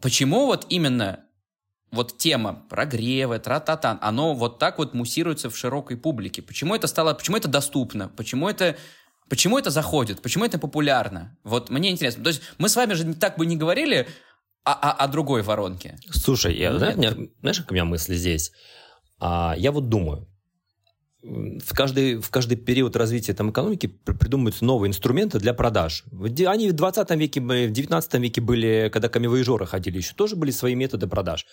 [0.02, 1.24] Почему вот именно
[1.92, 6.42] вот тема прогрева, тра-та-та, оно вот так вот муссируется в широкой публике?
[6.42, 8.08] Почему это стало, почему это доступно?
[8.08, 8.76] Почему это
[9.28, 10.22] Почему это заходит?
[10.22, 11.36] Почему это популярно?
[11.42, 12.22] Вот мне интересно.
[12.22, 14.06] То есть мы с вами же так бы не говорили
[14.62, 15.98] о, о, о другой воронке.
[16.12, 18.52] Слушай, я, знаешь, знаешь, как у меня мысли здесь?
[19.18, 20.28] А, я вот думаю,
[21.26, 26.04] в каждый, в каждый период развития там, экономики придумываются новые инструменты для продаж.
[26.46, 30.74] Они в 20 веке, в 19 веке были, когда камевоежоры ходили, еще тоже были свои
[30.74, 31.46] методы продаж.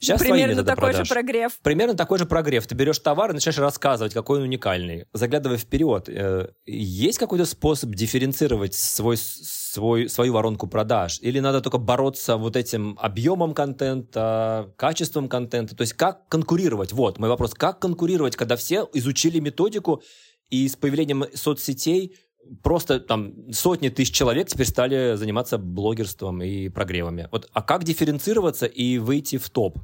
[0.00, 1.08] Сейчас Примерно такой продаж.
[1.08, 1.58] же прогрев.
[1.62, 2.66] Примерно такой же прогрев.
[2.66, 5.06] Ты берешь товар и начинаешь рассказывать, какой он уникальный.
[5.12, 11.18] Заглядывая вперед, э, есть какой-то способ дифференцировать свой, свой, свою воронку продаж?
[11.20, 15.74] Или надо только бороться вот этим объемом контента, качеством контента?
[15.74, 16.92] То есть как конкурировать?
[16.92, 17.54] Вот мой вопрос.
[17.54, 20.02] Как конкурировать, когда все изучили методику
[20.48, 22.16] и с появлением соцсетей
[22.62, 27.28] просто там сотни тысяч человек теперь стали заниматься блогерством и прогревами.
[27.30, 29.78] Вот, а как дифференцироваться и выйти в топ?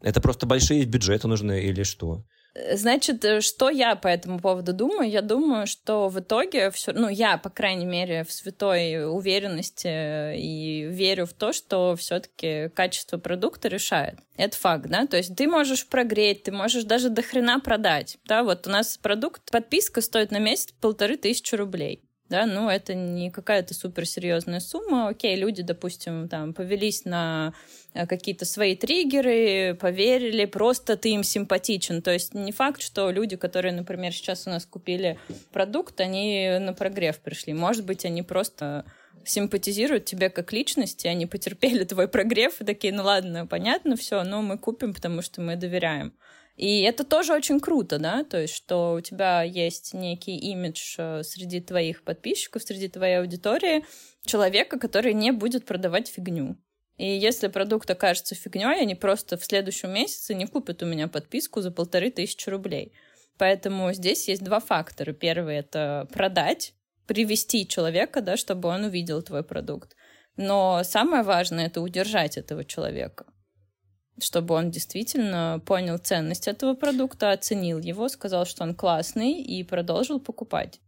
[0.00, 2.24] Это просто большие бюджеты нужны или что?
[2.54, 5.08] Значит, э, что я по этому поводу думаю?
[5.08, 10.36] Я думаю, что в итоге все, ну, я, по крайней мере, в святой уверенности э,
[10.36, 14.18] и верю в то, что все-таки качество продукта решает.
[14.36, 15.06] Это факт, да?
[15.06, 18.42] То есть ты можешь прогреть, ты можешь даже до хрена продать, да?
[18.42, 23.30] Вот у нас продукт, подписка стоит на месяц полторы тысячи рублей да, ну, это не
[23.30, 25.08] какая-то суперсерьезная сумма.
[25.08, 27.52] Окей, люди, допустим, там, повелись на
[27.92, 32.02] э, какие-то свои триггеры, поверили, просто ты им симпатичен.
[32.02, 35.18] То есть не факт, что люди, которые, например, сейчас у нас купили
[35.52, 37.52] продукт, они на прогрев пришли.
[37.52, 38.84] Может быть, они просто
[39.24, 44.40] симпатизируют тебе как личности, они потерпели твой прогрев и такие, ну ладно, понятно все, но
[44.40, 46.12] мы купим, потому что мы доверяем.
[46.60, 51.22] И это тоже очень круто, да, то есть, что у тебя есть некий имидж э,
[51.22, 53.86] среди твоих подписчиков, среди твоей аудитории,
[54.26, 56.58] человека, который не будет продавать фигню.
[56.98, 61.62] И если продукт окажется фигней, они просто в следующем месяце не купят у меня подписку
[61.62, 62.92] за полторы тысячи рублей.
[63.38, 65.14] Поэтому здесь есть два фактора.
[65.14, 66.74] Первый— это продать,
[67.06, 69.96] привести человека, да, чтобы он увидел твой продукт.
[70.36, 73.24] Но самое важное— это удержать этого человека
[74.18, 80.20] чтобы он действительно понял ценность этого продукта, оценил его, сказал, что он классный и продолжил
[80.20, 80.80] покупать.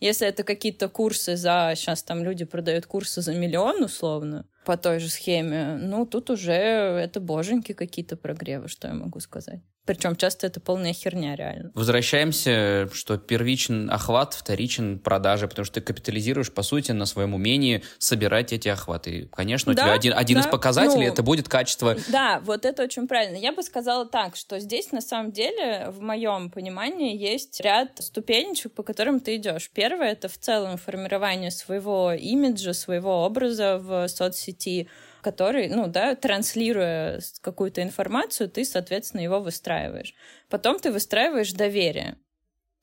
[0.00, 1.72] Если это какие-то курсы за...
[1.76, 6.52] Сейчас там люди продают курсы за миллион условно по той же схеме, ну, тут уже
[6.52, 9.62] это боженьки какие-то прогревы, что я могу сказать.
[9.86, 11.72] Причем часто это полная херня, реально.
[11.74, 17.82] Возвращаемся, что первичен охват, вторичен продажа, потому что ты капитализируешь, по сути, на своем умении
[17.98, 19.10] собирать эти охваты.
[19.10, 20.42] И, конечно, у да, тебя один, один да.
[20.42, 21.96] из показателей ну, это будет качество.
[22.08, 23.36] Да, вот это очень правильно.
[23.36, 28.72] Я бы сказала так, что здесь на самом деле, в моем понимании, есть ряд ступенечек,
[28.72, 29.70] по которым ты идешь.
[29.74, 34.59] Первое это в целом формирование своего имиджа, своего образа в соцсети
[35.22, 40.14] который, ну, да, транслируя какую-то информацию, ты, соответственно, его выстраиваешь.
[40.48, 42.16] Потом ты выстраиваешь доверие.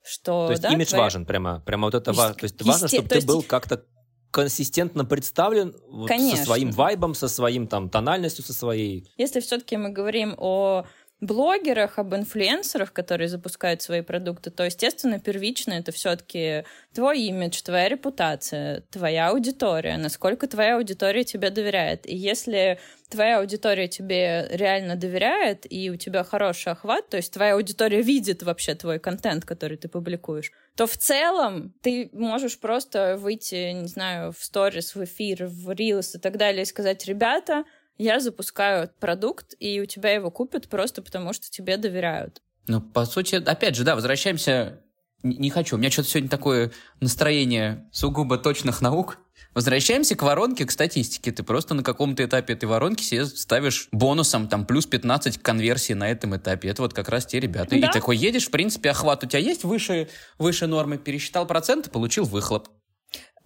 [0.04, 1.04] Что, то есть да, имидж твоя...
[1.04, 2.34] важен, прямо, прямо вот это важно.
[2.34, 2.70] То есть Есте...
[2.70, 3.26] важно, чтобы то ты есть...
[3.26, 3.84] был как-то
[4.30, 9.10] консистентно представлен вот со своим вайбом, со своим там тональностью, со своей.
[9.16, 10.86] Если все-таки мы говорим о
[11.20, 17.88] блогерах, об инфлюенсерах, которые запускают свои продукты, то, естественно, первично это все-таки твой имидж, твоя
[17.88, 22.06] репутация, твоя аудитория, насколько твоя аудитория тебе доверяет.
[22.06, 22.78] И если
[23.08, 28.42] твоя аудитория тебе реально доверяет, и у тебя хороший охват, то есть твоя аудитория видит
[28.42, 34.32] вообще твой контент, который ты публикуешь, то в целом ты можешь просто выйти, не знаю,
[34.32, 37.64] в сторис, в эфир, в рилс и так далее и сказать, ребята,
[37.98, 42.40] я запускаю продукт, и у тебя его купят просто потому, что тебе доверяют.
[42.68, 44.80] Ну, по сути, опять же, да, возвращаемся...
[45.24, 49.18] Не хочу, у меня что-то сегодня такое настроение сугубо точных наук.
[49.52, 51.32] Возвращаемся к воронке, к статистике.
[51.32, 56.08] Ты просто на каком-то этапе этой воронки себе ставишь бонусом там плюс 15 конверсий на
[56.08, 56.68] этом этапе.
[56.68, 57.70] Это вот как раз те ребята.
[57.70, 57.76] Да?
[57.88, 60.08] И такой едешь, в принципе, охват у тебя есть выше,
[60.38, 62.68] выше нормы, пересчитал проценты, получил выхлоп.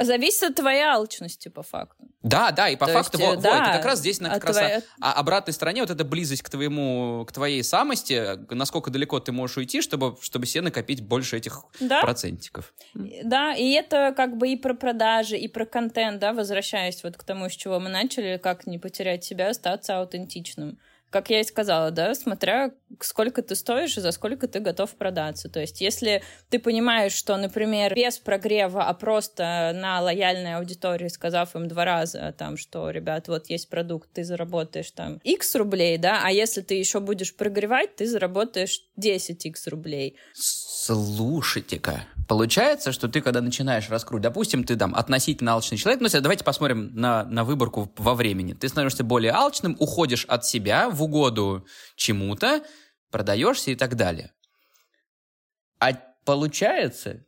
[0.04, 2.08] Зависит от твоей алчности, по факту.
[2.22, 4.44] Да, да, и по То факту, есть, вот, да, вот, как раз здесь на как
[4.44, 4.82] раз твоя...
[5.00, 9.56] о, обратной стороне вот эта близость к твоему, к твоей самости, насколько далеко ты можешь
[9.56, 12.00] уйти, чтобы, чтобы себе накопить больше этих да?
[12.02, 12.72] процентиков.
[12.94, 17.24] Да, и это как бы и про продажи, и про контент, да, возвращаясь вот к
[17.24, 20.78] тому, с чего мы начали, как не потерять себя, остаться аутентичным
[21.12, 25.48] как я и сказала, да, смотря сколько ты стоишь и за сколько ты готов продаться.
[25.48, 31.54] То есть, если ты понимаешь, что, например, без прогрева, а просто на лояльной аудитории, сказав
[31.54, 36.22] им два раза, там, что, ребят, вот есть продукт, ты заработаешь там X рублей, да,
[36.24, 40.16] а если ты еще будешь прогревать, ты заработаешь 10X рублей.
[40.34, 46.44] Слушайте-ка, Получается, что ты, когда начинаешь раскруть, допустим, ты там относительно алчный человек, ну, давайте
[46.44, 48.54] посмотрим на, на выборку во времени.
[48.54, 52.64] Ты становишься более алчным, уходишь от себя в угоду чему-то,
[53.10, 54.32] продаешься и так далее.
[55.78, 55.92] А
[56.24, 57.26] получается,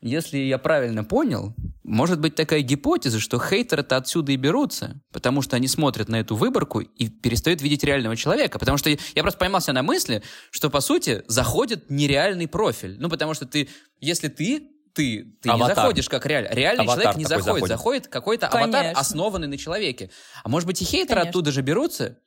[0.00, 5.56] если я правильно понял, может быть такая гипотеза, что хейтеры-то отсюда и берутся, потому что
[5.56, 8.58] они смотрят на эту выборку и перестают видеть реального человека.
[8.58, 12.96] Потому что я просто поймался на мысли, что, по сути, заходит нереальный профиль.
[12.98, 13.68] Ну, потому что ты,
[14.00, 16.48] если ты ты, ты не заходишь как реально.
[16.48, 17.46] Реальный аватар человек не заходит.
[17.46, 18.80] Заходит, заходит какой-то Конечно.
[18.80, 20.10] аватар, основанный на человеке.
[20.42, 21.30] А может быть и хейтеры Конечно.
[21.30, 22.18] оттуда же берутся?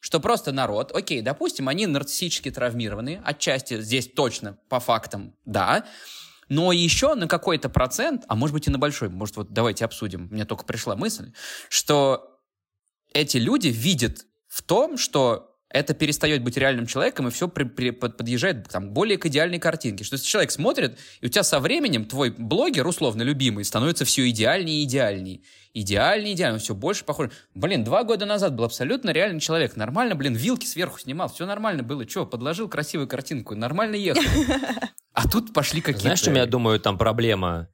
[0.00, 5.86] Что просто народ, окей, допустим, они нарциссически травмированы, отчасти здесь точно, по фактам, да,
[6.48, 10.28] но еще на какой-то процент, а может быть и на большой, может вот давайте обсудим,
[10.30, 11.32] мне только пришла мысль,
[11.68, 12.40] что
[13.12, 17.90] эти люди видят в том, что это перестает быть реальным человеком, и все при, при,
[17.90, 20.02] подъезжает там, более к идеальной картинке.
[20.02, 24.28] Что если человек смотрит, и у тебя со временем твой блогер, условно любимый, становится все
[24.30, 25.42] идеальнее и идеальнее.
[25.74, 27.32] Идеальнее, идеально, все больше похоже.
[27.54, 29.76] Блин, два года назад был абсолютно реальный человек.
[29.76, 32.06] Нормально, блин, вилки сверху снимал, все нормально было.
[32.06, 34.22] Че, подложил красивую картинку, нормально ехал.
[35.18, 36.02] А тут пошли какие-то...
[36.02, 37.68] Знаешь, что я думаю, там проблема?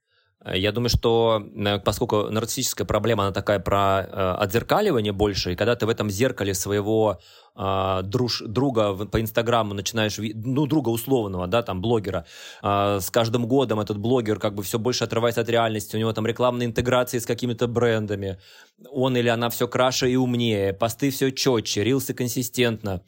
[0.55, 5.75] Я думаю, что э, поскольку нарциссическая проблема, она такая про э, отзеркаливание больше, и когда
[5.75, 7.19] ты в этом зеркале своего
[7.57, 12.25] э, друж, друга по Инстаграму начинаешь, ну, друга условного, да, там, блогера,
[12.63, 16.13] э, с каждым годом этот блогер как бы все больше отрывается от реальности, у него
[16.13, 18.39] там рекламные интеграции с какими-то брендами,
[18.91, 23.03] он или она все краше и умнее, посты все четче, рилсы консистентно,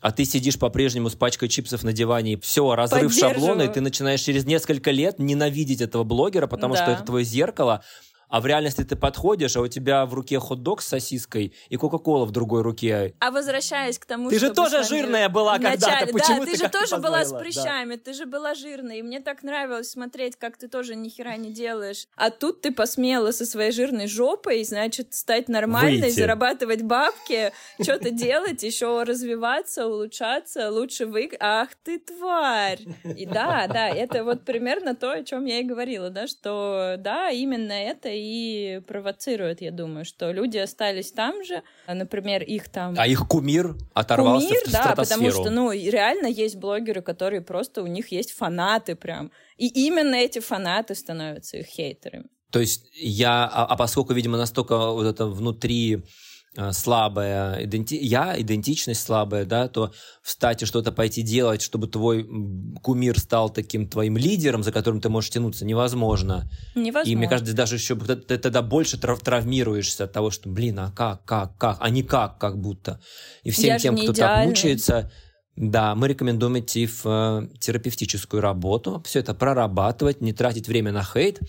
[0.00, 3.80] а ты сидишь по-прежнему с пачкой чипсов на диване, и все, разрыв шаблона, и ты
[3.80, 6.82] начинаешь через несколько лет ненавидеть этого блогера, потому да.
[6.82, 7.82] что это твое зеркало,
[8.28, 12.24] а в реальности ты подходишь, а у тебя в руке хот-дог с сосиской и кока-кола
[12.24, 13.14] в другой руке.
[13.20, 16.68] А возвращаясь к тому, Ты же тоже жирная была когда-то, почему да, ты, ты же
[16.68, 18.00] тоже была с прыщами, да.
[18.04, 21.52] ты же была жирная, и мне так нравилось смотреть, как ты тоже ни хера не
[21.52, 22.06] делаешь.
[22.16, 26.20] А тут ты посмела со своей жирной жопой, значит, стать нормальной, Выйти.
[26.20, 31.30] зарабатывать бабки, что-то делать, еще развиваться, улучшаться, лучше вы...
[31.40, 32.80] Ах ты тварь!
[33.16, 37.30] И да, да, это вот примерно то, о чем я и говорила, да, что да,
[37.30, 42.94] именно это и провоцирует, я думаю, что люди остались там же, например, их там...
[42.98, 47.82] А их кумир оторвался кумир, в да, потому что, ну, реально есть блогеры, которые просто,
[47.82, 49.30] у них есть фанаты прям.
[49.56, 52.26] И именно эти фанаты становятся их хейтерами.
[52.50, 56.02] То есть я, а, а поскольку, видимо, настолько вот это внутри
[56.72, 57.94] слабая, иденти...
[57.94, 59.92] я идентичность слабая, да, то
[60.22, 62.28] встать и что-то пойти делать, чтобы твой
[62.82, 66.50] кумир стал таким твоим лидером, за которым ты можешь тянуться, невозможно.
[66.74, 67.10] Невозможно.
[67.10, 70.90] И мне кажется, даже еще ты тогда больше трав травмируешься от того, что, блин, а
[70.90, 73.00] как, как, как, а не как, как будто.
[73.44, 74.38] И всем я тем, кто идеальный.
[74.38, 75.12] так мучается,
[75.54, 81.02] да, мы рекомендуем идти в э, терапевтическую работу, все это прорабатывать, не тратить время на
[81.02, 81.40] хейт,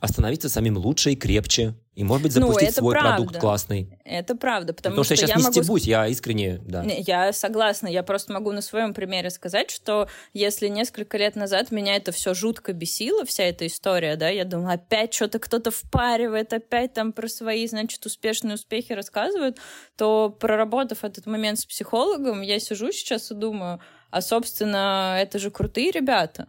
[0.00, 3.16] а становиться самим лучше и крепче, и, может быть, ну, запустить ну, свой правда.
[3.16, 3.98] продукт классный.
[4.04, 5.52] Это правда, потому, потому что, что я сейчас я не могу...
[5.52, 6.84] стебусь, я искренне, да.
[6.84, 11.96] Я согласна, я просто могу на своем примере сказать, что если несколько лет назад меня
[11.96, 16.92] это все жутко бесило, вся эта история, да, я думала, опять что-то кто-то впаривает, опять
[16.92, 19.58] там про свои, значит, успешные успехи рассказывают,
[19.96, 23.80] то проработав этот момент с психологом, я сижу сейчас и думаю,
[24.12, 26.46] а, собственно, это же крутые ребята.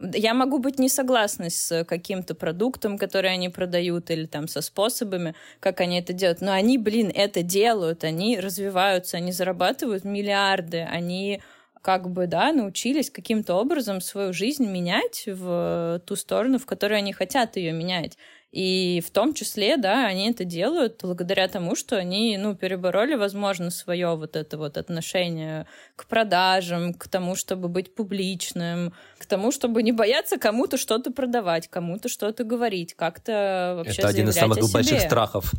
[0.00, 5.34] Я могу быть не согласна с каким-то продуктом, который они продают, или там со способами,
[5.60, 6.40] как они это делают.
[6.40, 11.42] Но они, блин, это делают, они развиваются, они зарабатывают миллиарды, они
[11.82, 17.12] как бы, да, научились каким-то образом свою жизнь менять в ту сторону, в которой они
[17.12, 18.16] хотят ее менять.
[18.50, 23.70] И в том числе, да, они это делают благодаря тому, что они, ну, перебороли, возможно,
[23.70, 29.82] свое вот это вот отношение к продажам, к тому, чтобы быть публичным, к тому, чтобы
[29.82, 35.02] не бояться кому-то что-то продавать, кому-то что-то говорить, как-то вообще Это один из самых больших
[35.02, 35.52] страхов.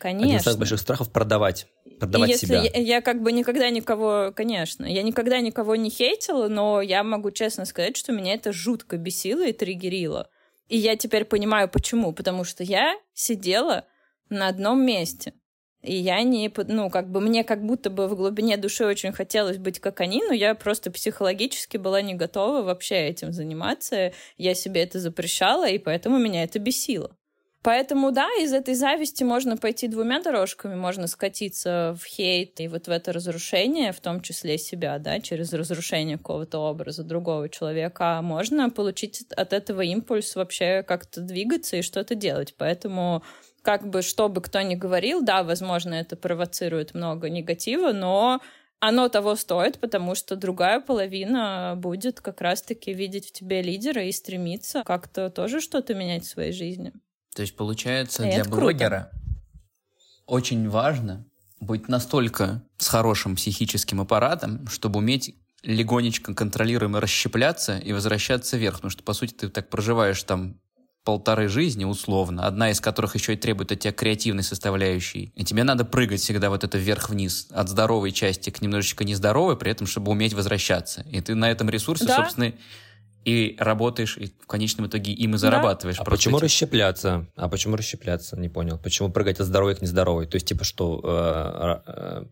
[0.00, 0.26] Конечно.
[0.26, 1.68] Один из самых больших страхов продавать,
[2.00, 2.62] продавать если себя.
[2.62, 7.30] Я, я как бы никогда никого, конечно, я никогда никого не хейтила, но я могу
[7.30, 10.28] честно сказать, что меня это жутко бесило и триггерило.
[10.68, 12.12] И я теперь понимаю, почему.
[12.12, 13.86] Потому что я сидела
[14.28, 15.34] на одном месте.
[15.84, 19.58] И я не, ну, как бы мне как будто бы в глубине души очень хотелось
[19.58, 24.12] быть как они, но я просто психологически была не готова вообще этим заниматься.
[24.38, 27.14] Я себе это запрещала, и поэтому меня это бесило.
[27.64, 30.74] Поэтому, да, из этой зависти можно пойти двумя дорожками.
[30.74, 35.50] Можно скатиться в хейт и вот в это разрушение, в том числе себя, да, через
[35.54, 38.18] разрушение какого-то образа другого человека.
[38.18, 42.54] А можно получить от этого импульс вообще как-то двигаться и что-то делать.
[42.58, 43.22] Поэтому
[43.62, 48.42] как бы что бы кто ни говорил, да, возможно, это провоцирует много негатива, но
[48.78, 54.12] оно того стоит, потому что другая половина будет как раз-таки видеть в тебе лидера и
[54.12, 56.92] стремиться как-то тоже что-то менять в своей жизни.
[57.34, 59.42] То есть, получается, и для блогера круто.
[60.26, 61.26] очень важно
[61.60, 68.76] быть настолько с хорошим психическим аппаратом, чтобы уметь легонечко контролируемо расщепляться и возвращаться вверх.
[68.76, 70.60] Потому что, по сути, ты так проживаешь там
[71.04, 75.32] полторы жизни, условно, одна из которых еще и требует от тебя креативной составляющей.
[75.34, 79.70] И тебе надо прыгать всегда вот это вверх-вниз, от здоровой части к немножечко нездоровой, при
[79.70, 81.02] этом, чтобы уметь возвращаться.
[81.10, 82.16] И ты на этом ресурсе, да.
[82.16, 82.54] собственно,
[83.24, 85.96] и работаешь, и в конечном итоге им и зарабатываешь.
[85.96, 86.02] Да.
[86.02, 86.44] А почему этим.
[86.44, 87.26] расщепляться?
[87.36, 88.36] А почему расщепляться?
[88.38, 88.78] Не понял.
[88.78, 90.26] Почему прыгать от здоровой к нездоровой?
[90.26, 92.24] То есть, типа, что э, э,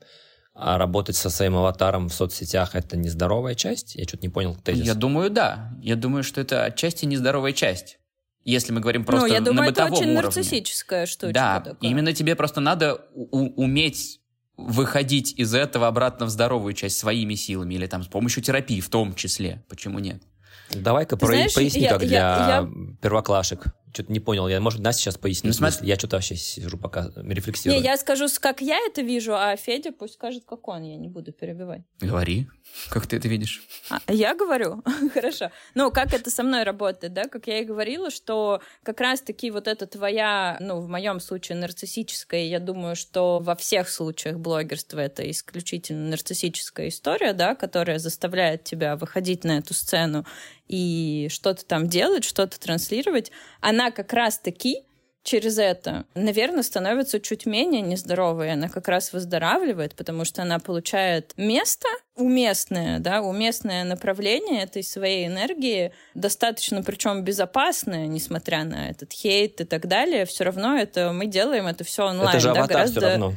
[0.55, 3.95] а работать со своим аватаром в соцсетях это нездоровая часть?
[3.95, 4.85] Я что-то не понял тезис.
[4.85, 5.73] Я думаю, да.
[5.81, 7.99] Я думаю, что это отчасти нездоровая часть.
[8.45, 10.23] Если мы говорим просто ну, я думаю, на бытовом это очень уровне.
[10.23, 11.33] нарциссическая штука.
[11.33, 11.89] Да, такое.
[11.89, 14.21] именно тебе просто надо уметь
[14.57, 18.89] выходить из этого обратно в здоровую часть своими силами или там с помощью терапии в
[18.89, 19.65] том числе.
[19.69, 20.23] Почему нет?
[20.71, 21.29] Давай-ка про...
[21.29, 22.69] поясни, я, как для я...
[23.01, 23.67] первоклашек.
[23.93, 24.49] Что-то не понял.
[24.49, 25.53] Я, может, Настя сейчас пояснит.
[25.53, 25.87] Ну, смотри...
[25.87, 27.79] Я что-то вообще сижу пока рефлексирую.
[27.79, 30.83] Не, я скажу, как я это вижу, а Федя пусть скажет, как он.
[30.83, 31.83] Я не буду перебивать.
[32.01, 32.49] Говори.
[32.89, 33.63] Как ты это видишь?
[33.91, 34.83] А, я говорю?
[35.15, 35.51] Хорошо.
[35.75, 37.25] Ну, как это со мной работает, да?
[37.25, 42.45] Как я и говорила, что как раз-таки вот эта твоя, ну, в моем случае нарциссическая,
[42.45, 48.97] я думаю, что во всех случаях блогерства это исключительно нарциссическая история, да, которая заставляет тебя
[48.97, 50.25] выходить на эту сцену
[50.69, 53.31] и что-то там делать, что-то транслировать,
[53.61, 54.85] она как раз-таки
[55.23, 58.53] через это, наверное, становится чуть менее нездоровой.
[58.53, 65.27] Она как раз выздоравливает, потому что она получает место уместное, да, уместное направление этой своей
[65.27, 71.27] энергии, достаточно причем безопасное, несмотря на этот хейт и так далее, все равно это мы
[71.27, 72.31] делаем это все онлайн.
[72.31, 73.01] Это же да, аватар гораздо...
[73.01, 73.33] все равно.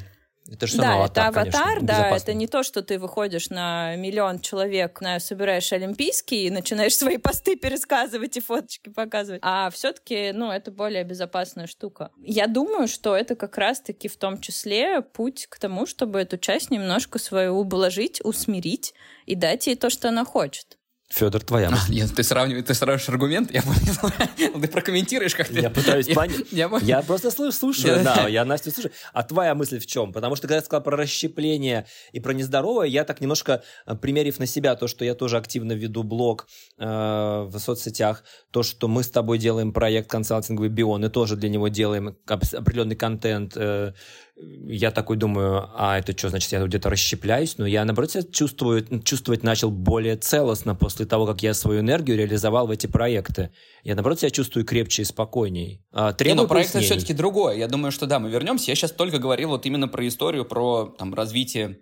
[0.51, 3.95] Это же да, аватар, это аватар, конечно, да, это не то, что ты выходишь на
[3.95, 10.31] миллион человек, на, собираешь олимпийский и начинаешь свои посты пересказывать и фоточки показывать, а все-таки,
[10.33, 12.11] ну, это более безопасная штука.
[12.21, 16.69] Я думаю, что это как раз-таки в том числе путь к тому, чтобы эту часть
[16.69, 18.93] немножко свою ублажить, усмирить
[19.25, 20.74] и дать ей то, что она хочет.
[21.07, 21.93] Федор, твоя мысль.
[21.93, 24.11] Нет, ты сравниваешь, ты сравниваешь аргумент, я понял.
[24.61, 25.59] Ты прокомментируешь как-то.
[25.59, 26.47] Я пытаюсь понять.
[26.51, 28.91] Я, я просто слушаю, да, я Настю слушаю.
[29.13, 30.11] А твоя мысль в чем?
[30.11, 34.39] Потому что когда ты сказал про расщепление и про нездоровое, я так немножко, э, примерив
[34.39, 36.47] на себя то, что я тоже активно веду блог
[36.79, 41.49] э, в соцсетях, то, что мы с тобой делаем проект консалтинговый Бион, и тоже для
[41.49, 43.93] него делаем определенный контент, э,
[44.37, 47.57] я такой думаю, а это что, значит, я где-то расщепляюсь?
[47.57, 52.17] Но я, наоборот, себя чувствую, чувствовать начал более целостно после того, как я свою энергию
[52.17, 53.51] реализовал в эти проекты.
[53.83, 55.83] Я, наоборот, себя чувствую крепче и спокойней.
[55.91, 57.57] А, Не, ну, проект все-таки другое.
[57.57, 58.71] Я думаю, что да, мы вернемся.
[58.71, 61.79] Я сейчас только говорил вот именно про историю, про там, развитие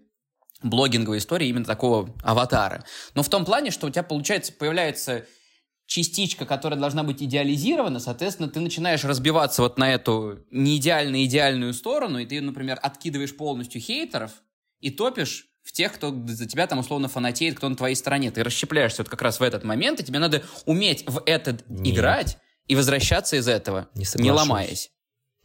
[0.64, 2.84] блогинговой истории именно такого аватара.
[3.14, 5.26] Но в том плане, что у тебя, получается, появляется
[5.86, 12.26] частичка, которая должна быть идеализирована, соответственно, ты начинаешь разбиваться вот на эту неидеально-идеальную сторону, и
[12.26, 14.32] ты, например, откидываешь полностью хейтеров
[14.80, 18.32] и топишь в тех, кто за тебя там условно фанатеет, кто на твоей стороне.
[18.32, 21.95] Ты расщепляешься вот как раз в этот момент, и тебе надо уметь в этот Нет.
[21.95, 22.38] играть
[22.68, 24.91] и возвращаться из этого, не, не ломаясь.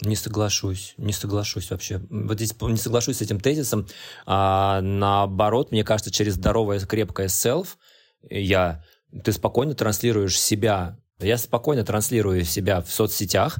[0.00, 2.00] Не соглашусь, не соглашусь вообще.
[2.10, 3.88] Вот здесь не соглашусь с этим тезисом.
[4.26, 7.76] А, наоборот, мне кажется, через здоровое, крепкое self
[8.30, 8.84] я
[9.24, 10.98] ты спокойно транслируешь себя.
[11.18, 13.58] Я спокойно транслирую себя в соцсетях,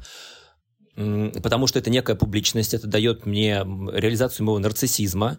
[0.95, 5.39] потому что это некая публичность, это дает мне реализацию моего нарциссизма.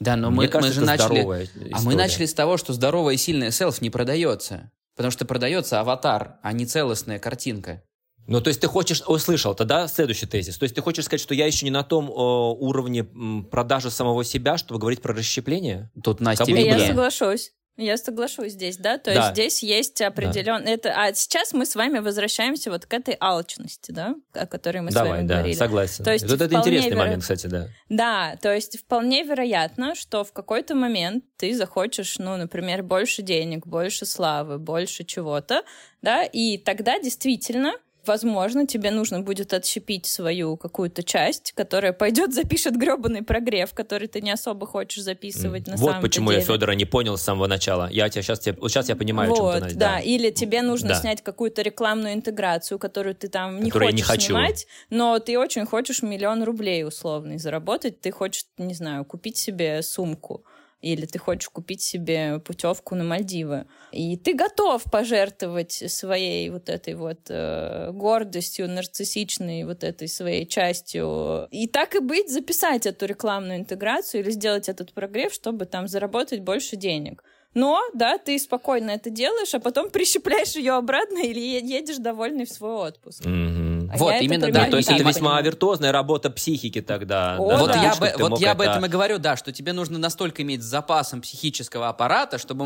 [0.00, 1.48] Да, но мне мы, кажется, мы же начали...
[1.72, 4.70] А мы начали с того, что здоровая и сильная селф не продается.
[4.96, 7.82] Потому что продается аватар, а не целостная картинка.
[8.26, 10.56] Ну, то есть ты хочешь, услышал, тогда следующий тезис.
[10.56, 14.24] То есть ты хочешь сказать, что я еще не на том о, уровне продажи самого
[14.24, 15.90] себя, чтобы говорить про расщепление?
[16.02, 17.52] Тут Настя Я соглашусь.
[17.76, 19.20] Я соглашусь здесь, да, то да.
[19.20, 20.66] есть здесь есть определенный...
[20.66, 20.70] Да.
[20.70, 20.92] Это...
[20.96, 25.08] А сейчас мы с вами возвращаемся вот к этой алчности, да, о которой мы Давай,
[25.08, 25.56] с вами да, говорили.
[25.56, 26.04] согласен.
[26.04, 27.00] То есть вот это интересный веро...
[27.00, 27.68] момент, кстати, да.
[27.88, 33.66] Да, то есть вполне вероятно, что в какой-то момент ты захочешь, ну, например, больше денег,
[33.66, 35.64] больше славы, больше чего-то,
[36.00, 37.72] да, и тогда действительно
[38.06, 44.20] возможно, тебе нужно будет отщепить свою какую-то часть, которая пойдет, запишет гребаный прогрев, который ты
[44.20, 45.70] не особо хочешь записывать mm.
[45.70, 46.40] на вот самом почему деле.
[46.42, 47.88] я Федора не понял с самого начала.
[47.90, 49.94] Я тебя сейчас, вот сейчас я понимаю, вот, о чем ты да.
[49.94, 50.00] да.
[50.00, 50.94] Или тебе нужно да.
[50.96, 54.26] снять какую-то рекламную интеграцию, которую ты там не Которую хочешь не хочу.
[54.26, 59.82] снимать, но ты очень хочешь миллион рублей условный заработать, ты хочешь, не знаю, купить себе
[59.82, 60.44] сумку
[60.84, 63.66] или ты хочешь купить себе путевку на Мальдивы.
[63.90, 71.48] И ты готов пожертвовать своей вот этой вот э, гордостью, нарциссичной вот этой своей частью.
[71.50, 76.40] И так и быть, записать эту рекламную интеграцию или сделать этот прогрев, чтобы там заработать
[76.40, 77.24] больше денег.
[77.54, 82.50] Но, да, ты спокойно это делаешь, а потом прищепляешь ее обратно или едешь довольный в
[82.50, 83.24] свой отпуск.
[83.24, 83.63] Mm-hmm.
[83.92, 84.68] А вот, именно, да.
[84.68, 87.36] То есть это весьма виртуозная работа психики тогда.
[87.38, 87.56] О, да.
[87.58, 87.82] Вот, да.
[87.82, 88.52] я, бы, вот я это...
[88.52, 92.64] об этом и говорю, да, что тебе нужно настолько иметь запасом психического аппарата, чтобы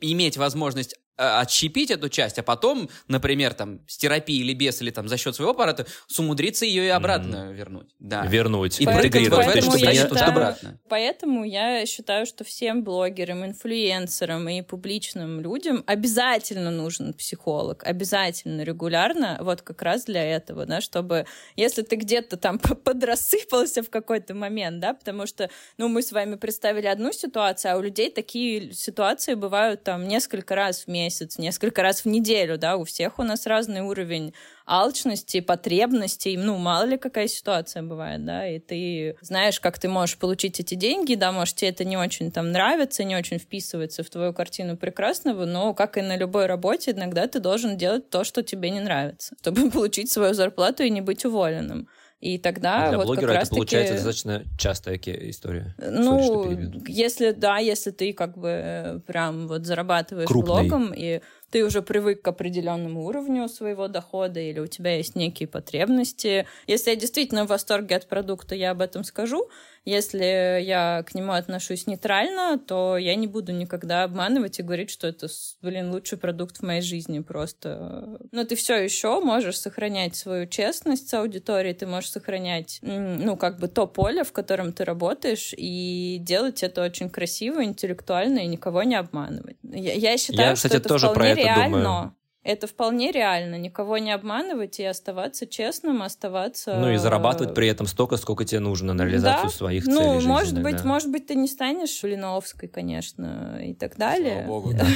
[0.00, 4.90] иметь возможность Э, отщепить эту часть, а потом, например, там, с терапией или без, или
[4.90, 7.54] там за счет своего аппарата, сумудриться ее и обратно mm-hmm.
[7.54, 7.88] вернуть.
[7.98, 8.26] Да.
[8.26, 9.46] Вернуть, и интегрировать.
[9.46, 10.80] Поэтому, поэтому, я считаю, обратно.
[10.90, 19.38] поэтому я считаю, что всем блогерам, инфлюенсерам и публичным людям обязательно нужен психолог, обязательно регулярно,
[19.40, 24.80] вот как раз для этого, да, чтобы, если ты где-то там подрассыпался в какой-то момент,
[24.80, 29.34] да, потому что, ну, мы с вами представили одну ситуацию, а у людей такие ситуации
[29.34, 33.46] бывают там несколько раз в месяц, несколько раз в неделю, да, у всех у нас
[33.46, 34.34] разный уровень
[34.66, 40.18] алчности, потребностей, ну, мало ли какая ситуация бывает, да, и ты знаешь, как ты можешь
[40.18, 44.10] получить эти деньги, да, может, тебе это не очень там нравится, не очень вписывается в
[44.10, 48.42] твою картину прекрасного, но, как и на любой работе, иногда ты должен делать то, что
[48.42, 51.88] тебе не нравится, чтобы получить свою зарплату и не быть уволенным.
[52.18, 55.74] И тогда а для вот блогера как это получается достаточно частая история.
[55.78, 60.62] Ну, Sorry, если да, если ты как бы э, прям вот зарабатываешь Крупный.
[60.62, 61.20] блогом и
[61.50, 66.46] ты уже привык к определенному уровню своего дохода или у тебя есть некие потребности.
[66.66, 69.48] Если я действительно в восторге от продукта, я об этом скажу.
[69.84, 75.06] Если я к нему отношусь нейтрально, то я не буду никогда обманывать и говорить, что
[75.06, 75.28] это,
[75.62, 78.18] блин, лучший продукт в моей жизни просто.
[78.32, 83.60] Но ты все еще можешь сохранять свою честность с аудиторией, ты можешь сохранять, ну, как
[83.60, 88.82] бы то поле, в котором ты работаешь, и делать это очень красиво, интеллектуально и никого
[88.82, 89.56] не обманывать.
[89.62, 91.78] Я, я считаю, я, кстати, что это тоже про это реально.
[91.78, 92.16] Думаю.
[92.46, 93.56] Это вполне реально.
[93.56, 96.78] Никого не обманывать и оставаться честным, оставаться...
[96.78, 99.56] Ну и зарабатывать при этом столько, сколько тебе нужно на реализацию да?
[99.56, 103.96] своих ну, целей Ну, может быть, может быть, ты не станешь Блиновской, конечно, и так
[103.96, 104.44] далее.
[104.44, 104.86] Слава богу, да.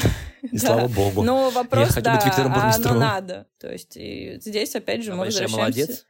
[0.43, 1.23] И слава богу.
[1.25, 3.49] Но вопрос, да, а оно надо.
[3.59, 5.57] То есть здесь, опять же, мы возвращаемся...
[5.57, 6.07] молодец.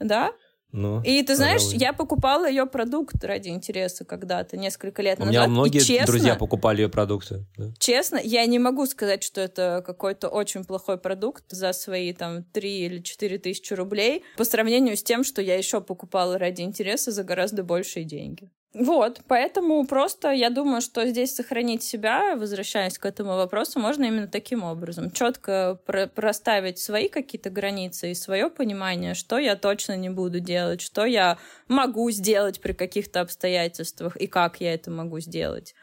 [0.00, 0.32] Да,
[0.72, 1.78] ну, и ты знаешь, пожалуй.
[1.78, 5.46] я покупала ее продукт ради интереса когда-то, несколько лет У назад.
[5.46, 7.44] У меня многие честно, друзья покупали ее продукты.
[7.58, 7.72] Да.
[7.78, 12.78] Честно, я не могу сказать, что это какой-то очень плохой продукт за свои там 3
[12.80, 17.22] или 4 тысячи рублей по сравнению с тем, что я еще покупала ради интереса за
[17.22, 18.50] гораздо большие деньги.
[18.74, 24.28] Вот, поэтому просто я думаю, что здесь сохранить себя, возвращаясь к этому вопросу, можно именно
[24.28, 25.10] таким образом.
[25.10, 30.80] Четко про проставить свои какие-то границы и свое понимание, что я точно не буду делать,
[30.80, 31.36] что я
[31.68, 35.74] могу сделать при каких-то обстоятельствах и как я это могу сделать.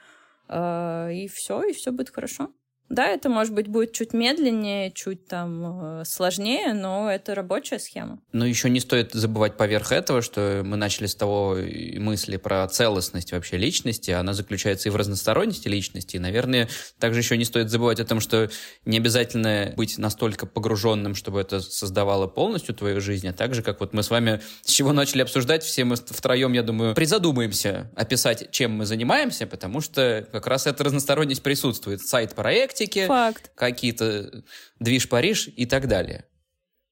[0.48, 2.50] А, и все, и все будет хорошо.
[2.90, 8.20] Да, это, может быть, будет чуть медленнее, чуть там э, сложнее, но это рабочая схема.
[8.32, 11.56] Но еще не стоит забывать поверх этого, что мы начали с того
[11.98, 16.68] мысли про целостность вообще личности, она заключается и в разносторонности личности, и, наверное,
[16.98, 18.50] также еще не стоит забывать о том, что
[18.86, 23.94] не обязательно быть настолько погруженным, чтобы это создавало полностью твою жизнь, а также, как вот
[23.94, 28.72] мы с вами с чего начали обсуждать, все мы втроем, я думаю, призадумаемся описать, чем
[28.72, 32.02] мы занимаемся, потому что как раз эта разносторонность присутствует.
[32.02, 34.44] Сайт-проект, фантастики, какие-то
[34.80, 36.26] движ Париж и так далее.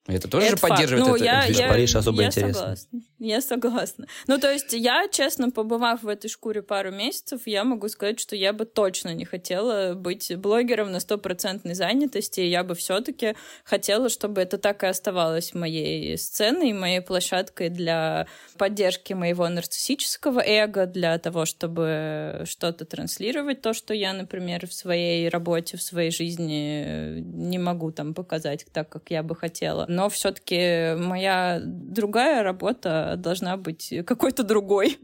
[0.08, 2.54] Это тоже это же поддерживает ну, это, я, движ я, Париж особо я интересно.
[2.54, 3.02] Согласна.
[3.20, 4.08] Я согласна.
[4.28, 8.36] Ну, то есть я, честно, побывав в этой шкуре пару месяцев, я могу сказать, что
[8.36, 12.42] я бы точно не хотела быть блогером на стопроцентной занятости.
[12.42, 19.14] Я бы все-таки хотела, чтобы это так и оставалось моей сценой, моей площадкой для поддержки
[19.14, 25.78] моего нарциссического эго, для того, чтобы что-то транслировать, то, что я, например, в своей работе,
[25.78, 31.60] в своей жизни не могу там показать так, как я бы хотела но все-таки моя
[31.64, 34.98] другая работа должна быть какой-то другой.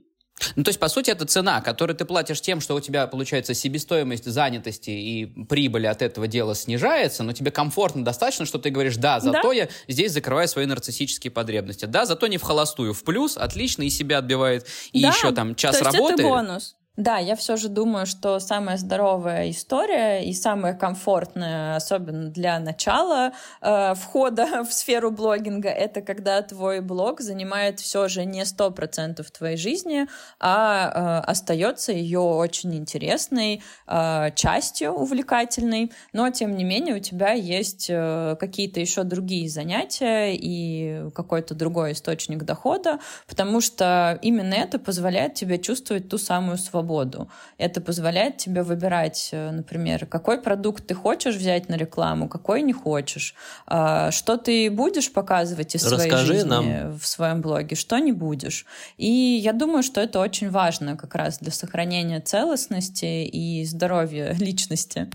[0.55, 3.53] Ну, то есть, по сути, это цена, которую ты платишь тем, что у тебя, получается,
[3.53, 8.97] себестоимость занятости и прибыли от этого дела снижается, но тебе комфортно достаточно, что ты говоришь,
[8.97, 9.53] да, зато да.
[9.53, 11.85] я здесь закрываю свои нарциссические потребности.
[11.85, 15.55] Да, зато не в холостую, в плюс, отлично, и себя отбивает, и да, еще там
[15.55, 16.13] час то есть работы.
[16.13, 16.75] Это бонус.
[16.95, 23.33] Да, я все же думаю, что самая здоровая история и самая комфортная, особенно для начала
[23.61, 29.31] э, входа в сферу блогинга, это когда твой блог занимает все же не сто процентов
[29.31, 30.05] твоей жизни,
[30.39, 37.31] а э, остается ее очень интересной э, частью, увлекательной, но тем не менее у тебя
[37.31, 44.77] есть э, какие-то еще другие занятия и какой-то другой источник дохода, потому что именно это
[44.77, 47.29] позволяет тебе чувствовать ту самую свободу свободу.
[47.57, 52.73] Это позволяет тебе выбирать, э, например, какой продукт ты хочешь взять на рекламу, какой не
[52.73, 53.35] хочешь,
[53.67, 56.97] а, что ты будешь показывать из Расскажи своей жизни нам.
[56.97, 58.65] в своем блоге, что не будешь.
[58.97, 65.09] И я думаю, что это очень важно как раз для сохранения целостности и здоровья личности.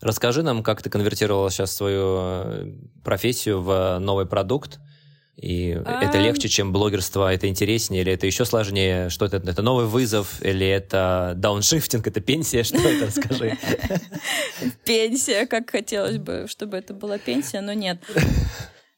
[0.00, 2.66] Расскажи нам, как ты конвертировала сейчас свою э,
[3.02, 4.78] профессию в новый продукт,
[5.40, 6.02] и а...
[6.02, 9.08] это легче, чем блогерство, это интереснее, или это еще сложнее?
[9.08, 9.36] Что это?
[9.36, 12.62] Это новый вызов, или это дауншифтинг, это пенсия?
[12.64, 13.06] Что это?
[13.06, 13.56] Расскажи.
[14.84, 17.98] Пенсия, как хотелось бы, чтобы это была пенсия, но нет.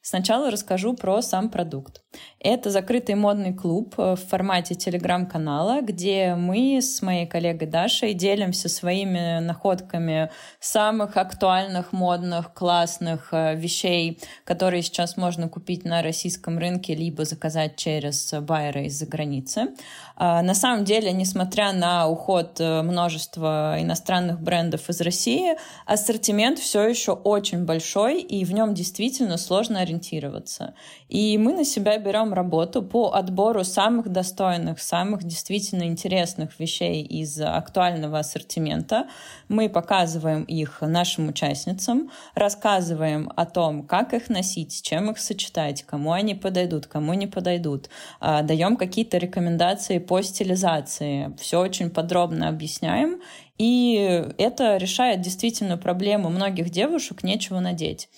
[0.03, 2.01] Сначала расскажу про сам продукт.
[2.41, 8.71] Это закрытый модный клуб э, в формате телеграм-канала, где мы с моей коллегой Дашей делимся
[8.71, 16.95] своими находками самых актуальных, модных, классных э, вещей, которые сейчас можно купить на российском рынке,
[16.95, 19.75] либо заказать через байера из-за границы.
[20.17, 26.89] А, на самом деле, несмотря на уход э, множества иностранных брендов из России, ассортимент все
[26.89, 30.75] еще очень большой, и в нем действительно сложно ориентироваться.
[31.09, 37.41] И мы на себя берем работу по отбору самых достойных, самых действительно интересных вещей из
[37.41, 39.09] актуального ассортимента.
[39.49, 45.83] Мы показываем их нашим участницам, рассказываем о том, как их носить, с чем их сочетать,
[45.83, 47.89] кому они подойдут, кому не подойдут.
[48.21, 51.35] А, даем какие-то рекомендации по стилизации.
[51.39, 53.21] Все очень подробно объясняем
[53.59, 58.09] И это решает действительно проблему многих девушек нечего надеть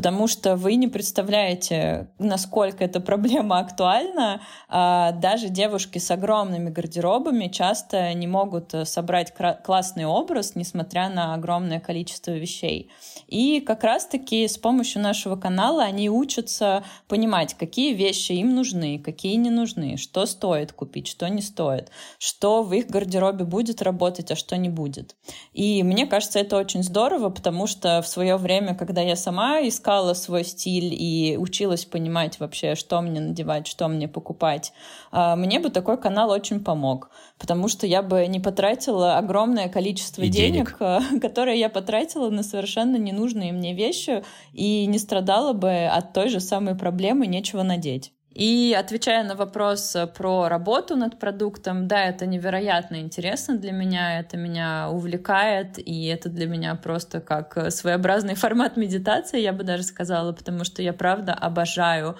[0.00, 4.40] потому что вы не представляете, насколько эта проблема актуальна.
[4.66, 11.34] А даже девушки с огромными гардеробами часто не могут э, собрать классный образ, несмотря на
[11.34, 12.90] огромное количество вещей.
[13.26, 19.34] И как раз-таки с помощью нашего канала они учатся понимать, какие вещи им нужны, какие
[19.34, 24.36] не нужны, что стоит купить, что не стоит, что в их гардеробе будет работать, а
[24.36, 25.14] что не будет.
[25.52, 29.89] И мне кажется, это очень здорово, потому что в свое время, когда я сама искала
[29.90, 34.72] искала свой стиль и училась понимать вообще, что мне надевать, что мне покупать,
[35.10, 40.22] а, мне бы такой канал очень помог, потому что я бы не потратила огромное количество
[40.22, 44.22] и денег, денег, которые я потратила на совершенно ненужные мне вещи
[44.52, 48.12] и не страдала бы от той же самой проблемы нечего надеть.
[48.32, 54.20] И отвечая на вопрос э, про работу над продуктом, да, это невероятно интересно для меня,
[54.20, 59.64] это меня увлекает, и это для меня просто как э, своеобразный формат медитации, я бы
[59.64, 62.16] даже сказала, потому что я правда обожаю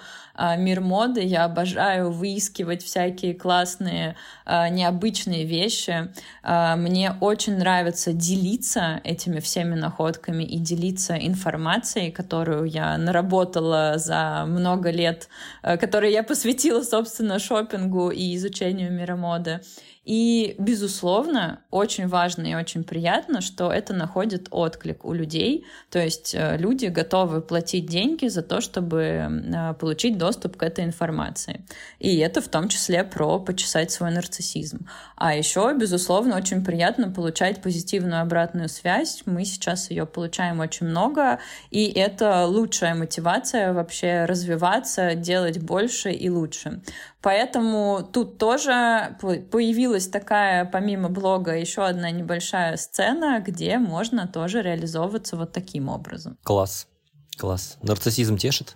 [0.57, 4.15] мир моды, я обожаю выискивать всякие классные,
[4.45, 6.09] а, необычные вещи.
[6.43, 14.45] А, мне очень нравится делиться этими всеми находками и делиться информацией, которую я наработала за
[14.47, 15.29] много лет,
[15.61, 19.61] которые я посвятила, собственно, шопингу и изучению мира моды.
[20.03, 25.65] И, безусловно, очень важно и очень приятно, что это находит отклик у людей.
[25.91, 31.65] То есть э, люди готовы платить деньги за то, чтобы получить доступ к этой информации.
[31.99, 34.87] И это в том числе про почесать свой нарциссизм.
[35.15, 39.21] А еще, безусловно, очень приятно получать позитивную обратную связь.
[39.27, 41.39] Мы сейчас ее получаем очень много,
[41.69, 46.81] и это лучшая мотивация вообще развиваться, делать больше и лучше.
[47.21, 55.35] Поэтому тут тоже появилась такая, помимо блога, еще одна небольшая сцена, где можно тоже реализовываться
[55.37, 56.37] вот таким образом.
[56.43, 56.87] Класс.
[57.37, 57.77] Класс.
[57.81, 58.75] Нарциссизм тешит?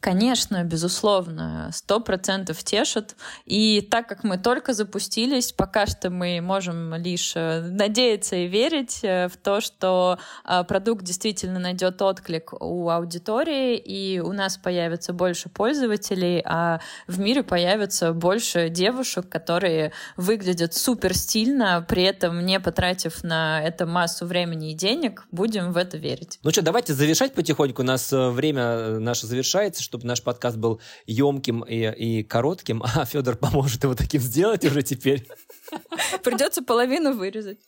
[0.00, 3.16] Конечно, безусловно, сто процентов тешит.
[3.46, 9.00] И так как мы только запустились, пока что мы можем лишь э, надеяться и верить
[9.02, 15.12] э, в то, что э, продукт действительно найдет отклик у аудитории, и у нас появится
[15.12, 16.78] больше пользователей, а
[17.08, 23.84] в мире появится больше девушек, которые выглядят супер стильно, при этом не потратив на это
[23.84, 25.26] массу времени и денег.
[25.32, 26.38] Будем в это верить.
[26.44, 27.82] Ну что, давайте завершать потихоньку.
[27.82, 33.36] У нас время наше завершается чтобы наш подкаст был емким и, и коротким, а Федор
[33.36, 35.26] поможет его таким сделать уже теперь.
[36.22, 37.58] Придется половину вырезать.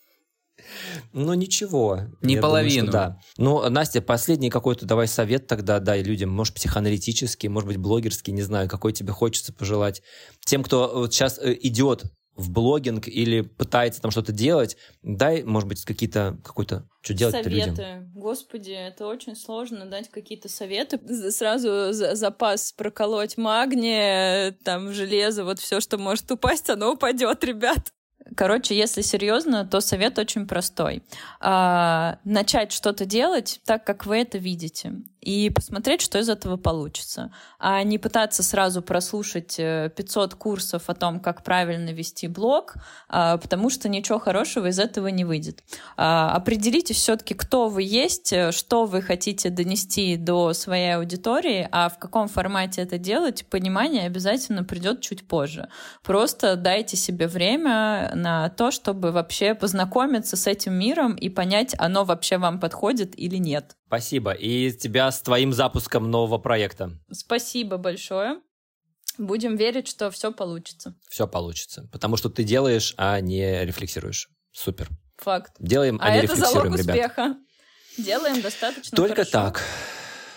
[1.15, 2.01] Ну ничего.
[2.21, 2.91] Не половину.
[2.91, 3.21] Думаю, да.
[3.39, 8.43] Ну, Настя, последний какой-то давай совет тогда дай людям, может, психоаналитический, может быть, блогерский, не
[8.43, 10.03] знаю, какой тебе хочется пожелать.
[10.45, 12.05] Тем, кто вот сейчас э, идет
[12.41, 17.71] в блогинг или пытается там что-то делать, дай, может быть, какие-то, какой-то, что делать Советы.
[17.71, 18.13] людям?
[18.15, 20.99] Господи, это очень сложно дать какие-то советы.
[21.31, 27.93] Сразу запас проколоть магния, там, железо, вот все, что может упасть, оно упадет, ребят.
[28.37, 31.03] Короче, если серьезно, то совет очень простой.
[31.41, 37.33] А, начать что-то делать так, как вы это видите и посмотреть, что из этого получится.
[37.59, 42.75] А не пытаться сразу прослушать 500 э, курсов о том, как правильно вести блог,
[43.09, 45.63] а, потому что ничего хорошего из этого не выйдет.
[45.97, 51.89] А, определитесь все-таки, кто вы есть, э, что вы хотите донести до своей аудитории, а
[51.89, 55.69] в каком формате это делать, понимание обязательно придет чуть позже.
[56.03, 62.05] Просто дайте себе время на то, чтобы вообще познакомиться с этим миром и понять, оно
[62.05, 63.77] вообще вам подходит или нет.
[63.91, 64.31] Спасибо.
[64.31, 66.93] И тебя с твоим запуском нового проекта.
[67.11, 68.41] Спасибо большое.
[69.19, 70.95] Будем верить, что все получится.
[71.09, 71.89] Все получится.
[71.91, 74.29] Потому что ты делаешь, а не рефлексируешь.
[74.53, 74.89] Супер.
[75.19, 75.55] Факт.
[75.59, 77.23] Делаем, а, а не это рефлексируем, залог успеха.
[77.25, 77.37] ребят.
[77.99, 79.31] Делаем достаточно Только хорошо.
[79.33, 79.63] так.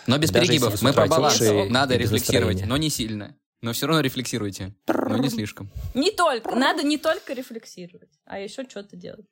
[0.08, 0.82] Но без Даже перегибов.
[0.82, 1.40] Мы про баланс.
[1.70, 2.66] Надо рефлексировать, настроения.
[2.66, 3.38] но не сильно.
[3.62, 4.76] Но все равно рефлексируйте.
[4.88, 5.70] Но не слишком.
[5.94, 6.56] Не только.
[6.56, 9.28] Надо не только рефлексировать, а еще что-то делать.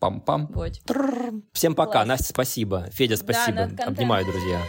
[0.00, 0.46] Пам-пам.
[0.52, 0.72] Вот.
[1.52, 1.92] Всем пока.
[2.04, 2.08] Класс.
[2.08, 2.88] Настя, спасибо.
[2.92, 3.58] Федя, Да, спасибо.
[3.58, 4.60] контентом Обнимаю, друзья.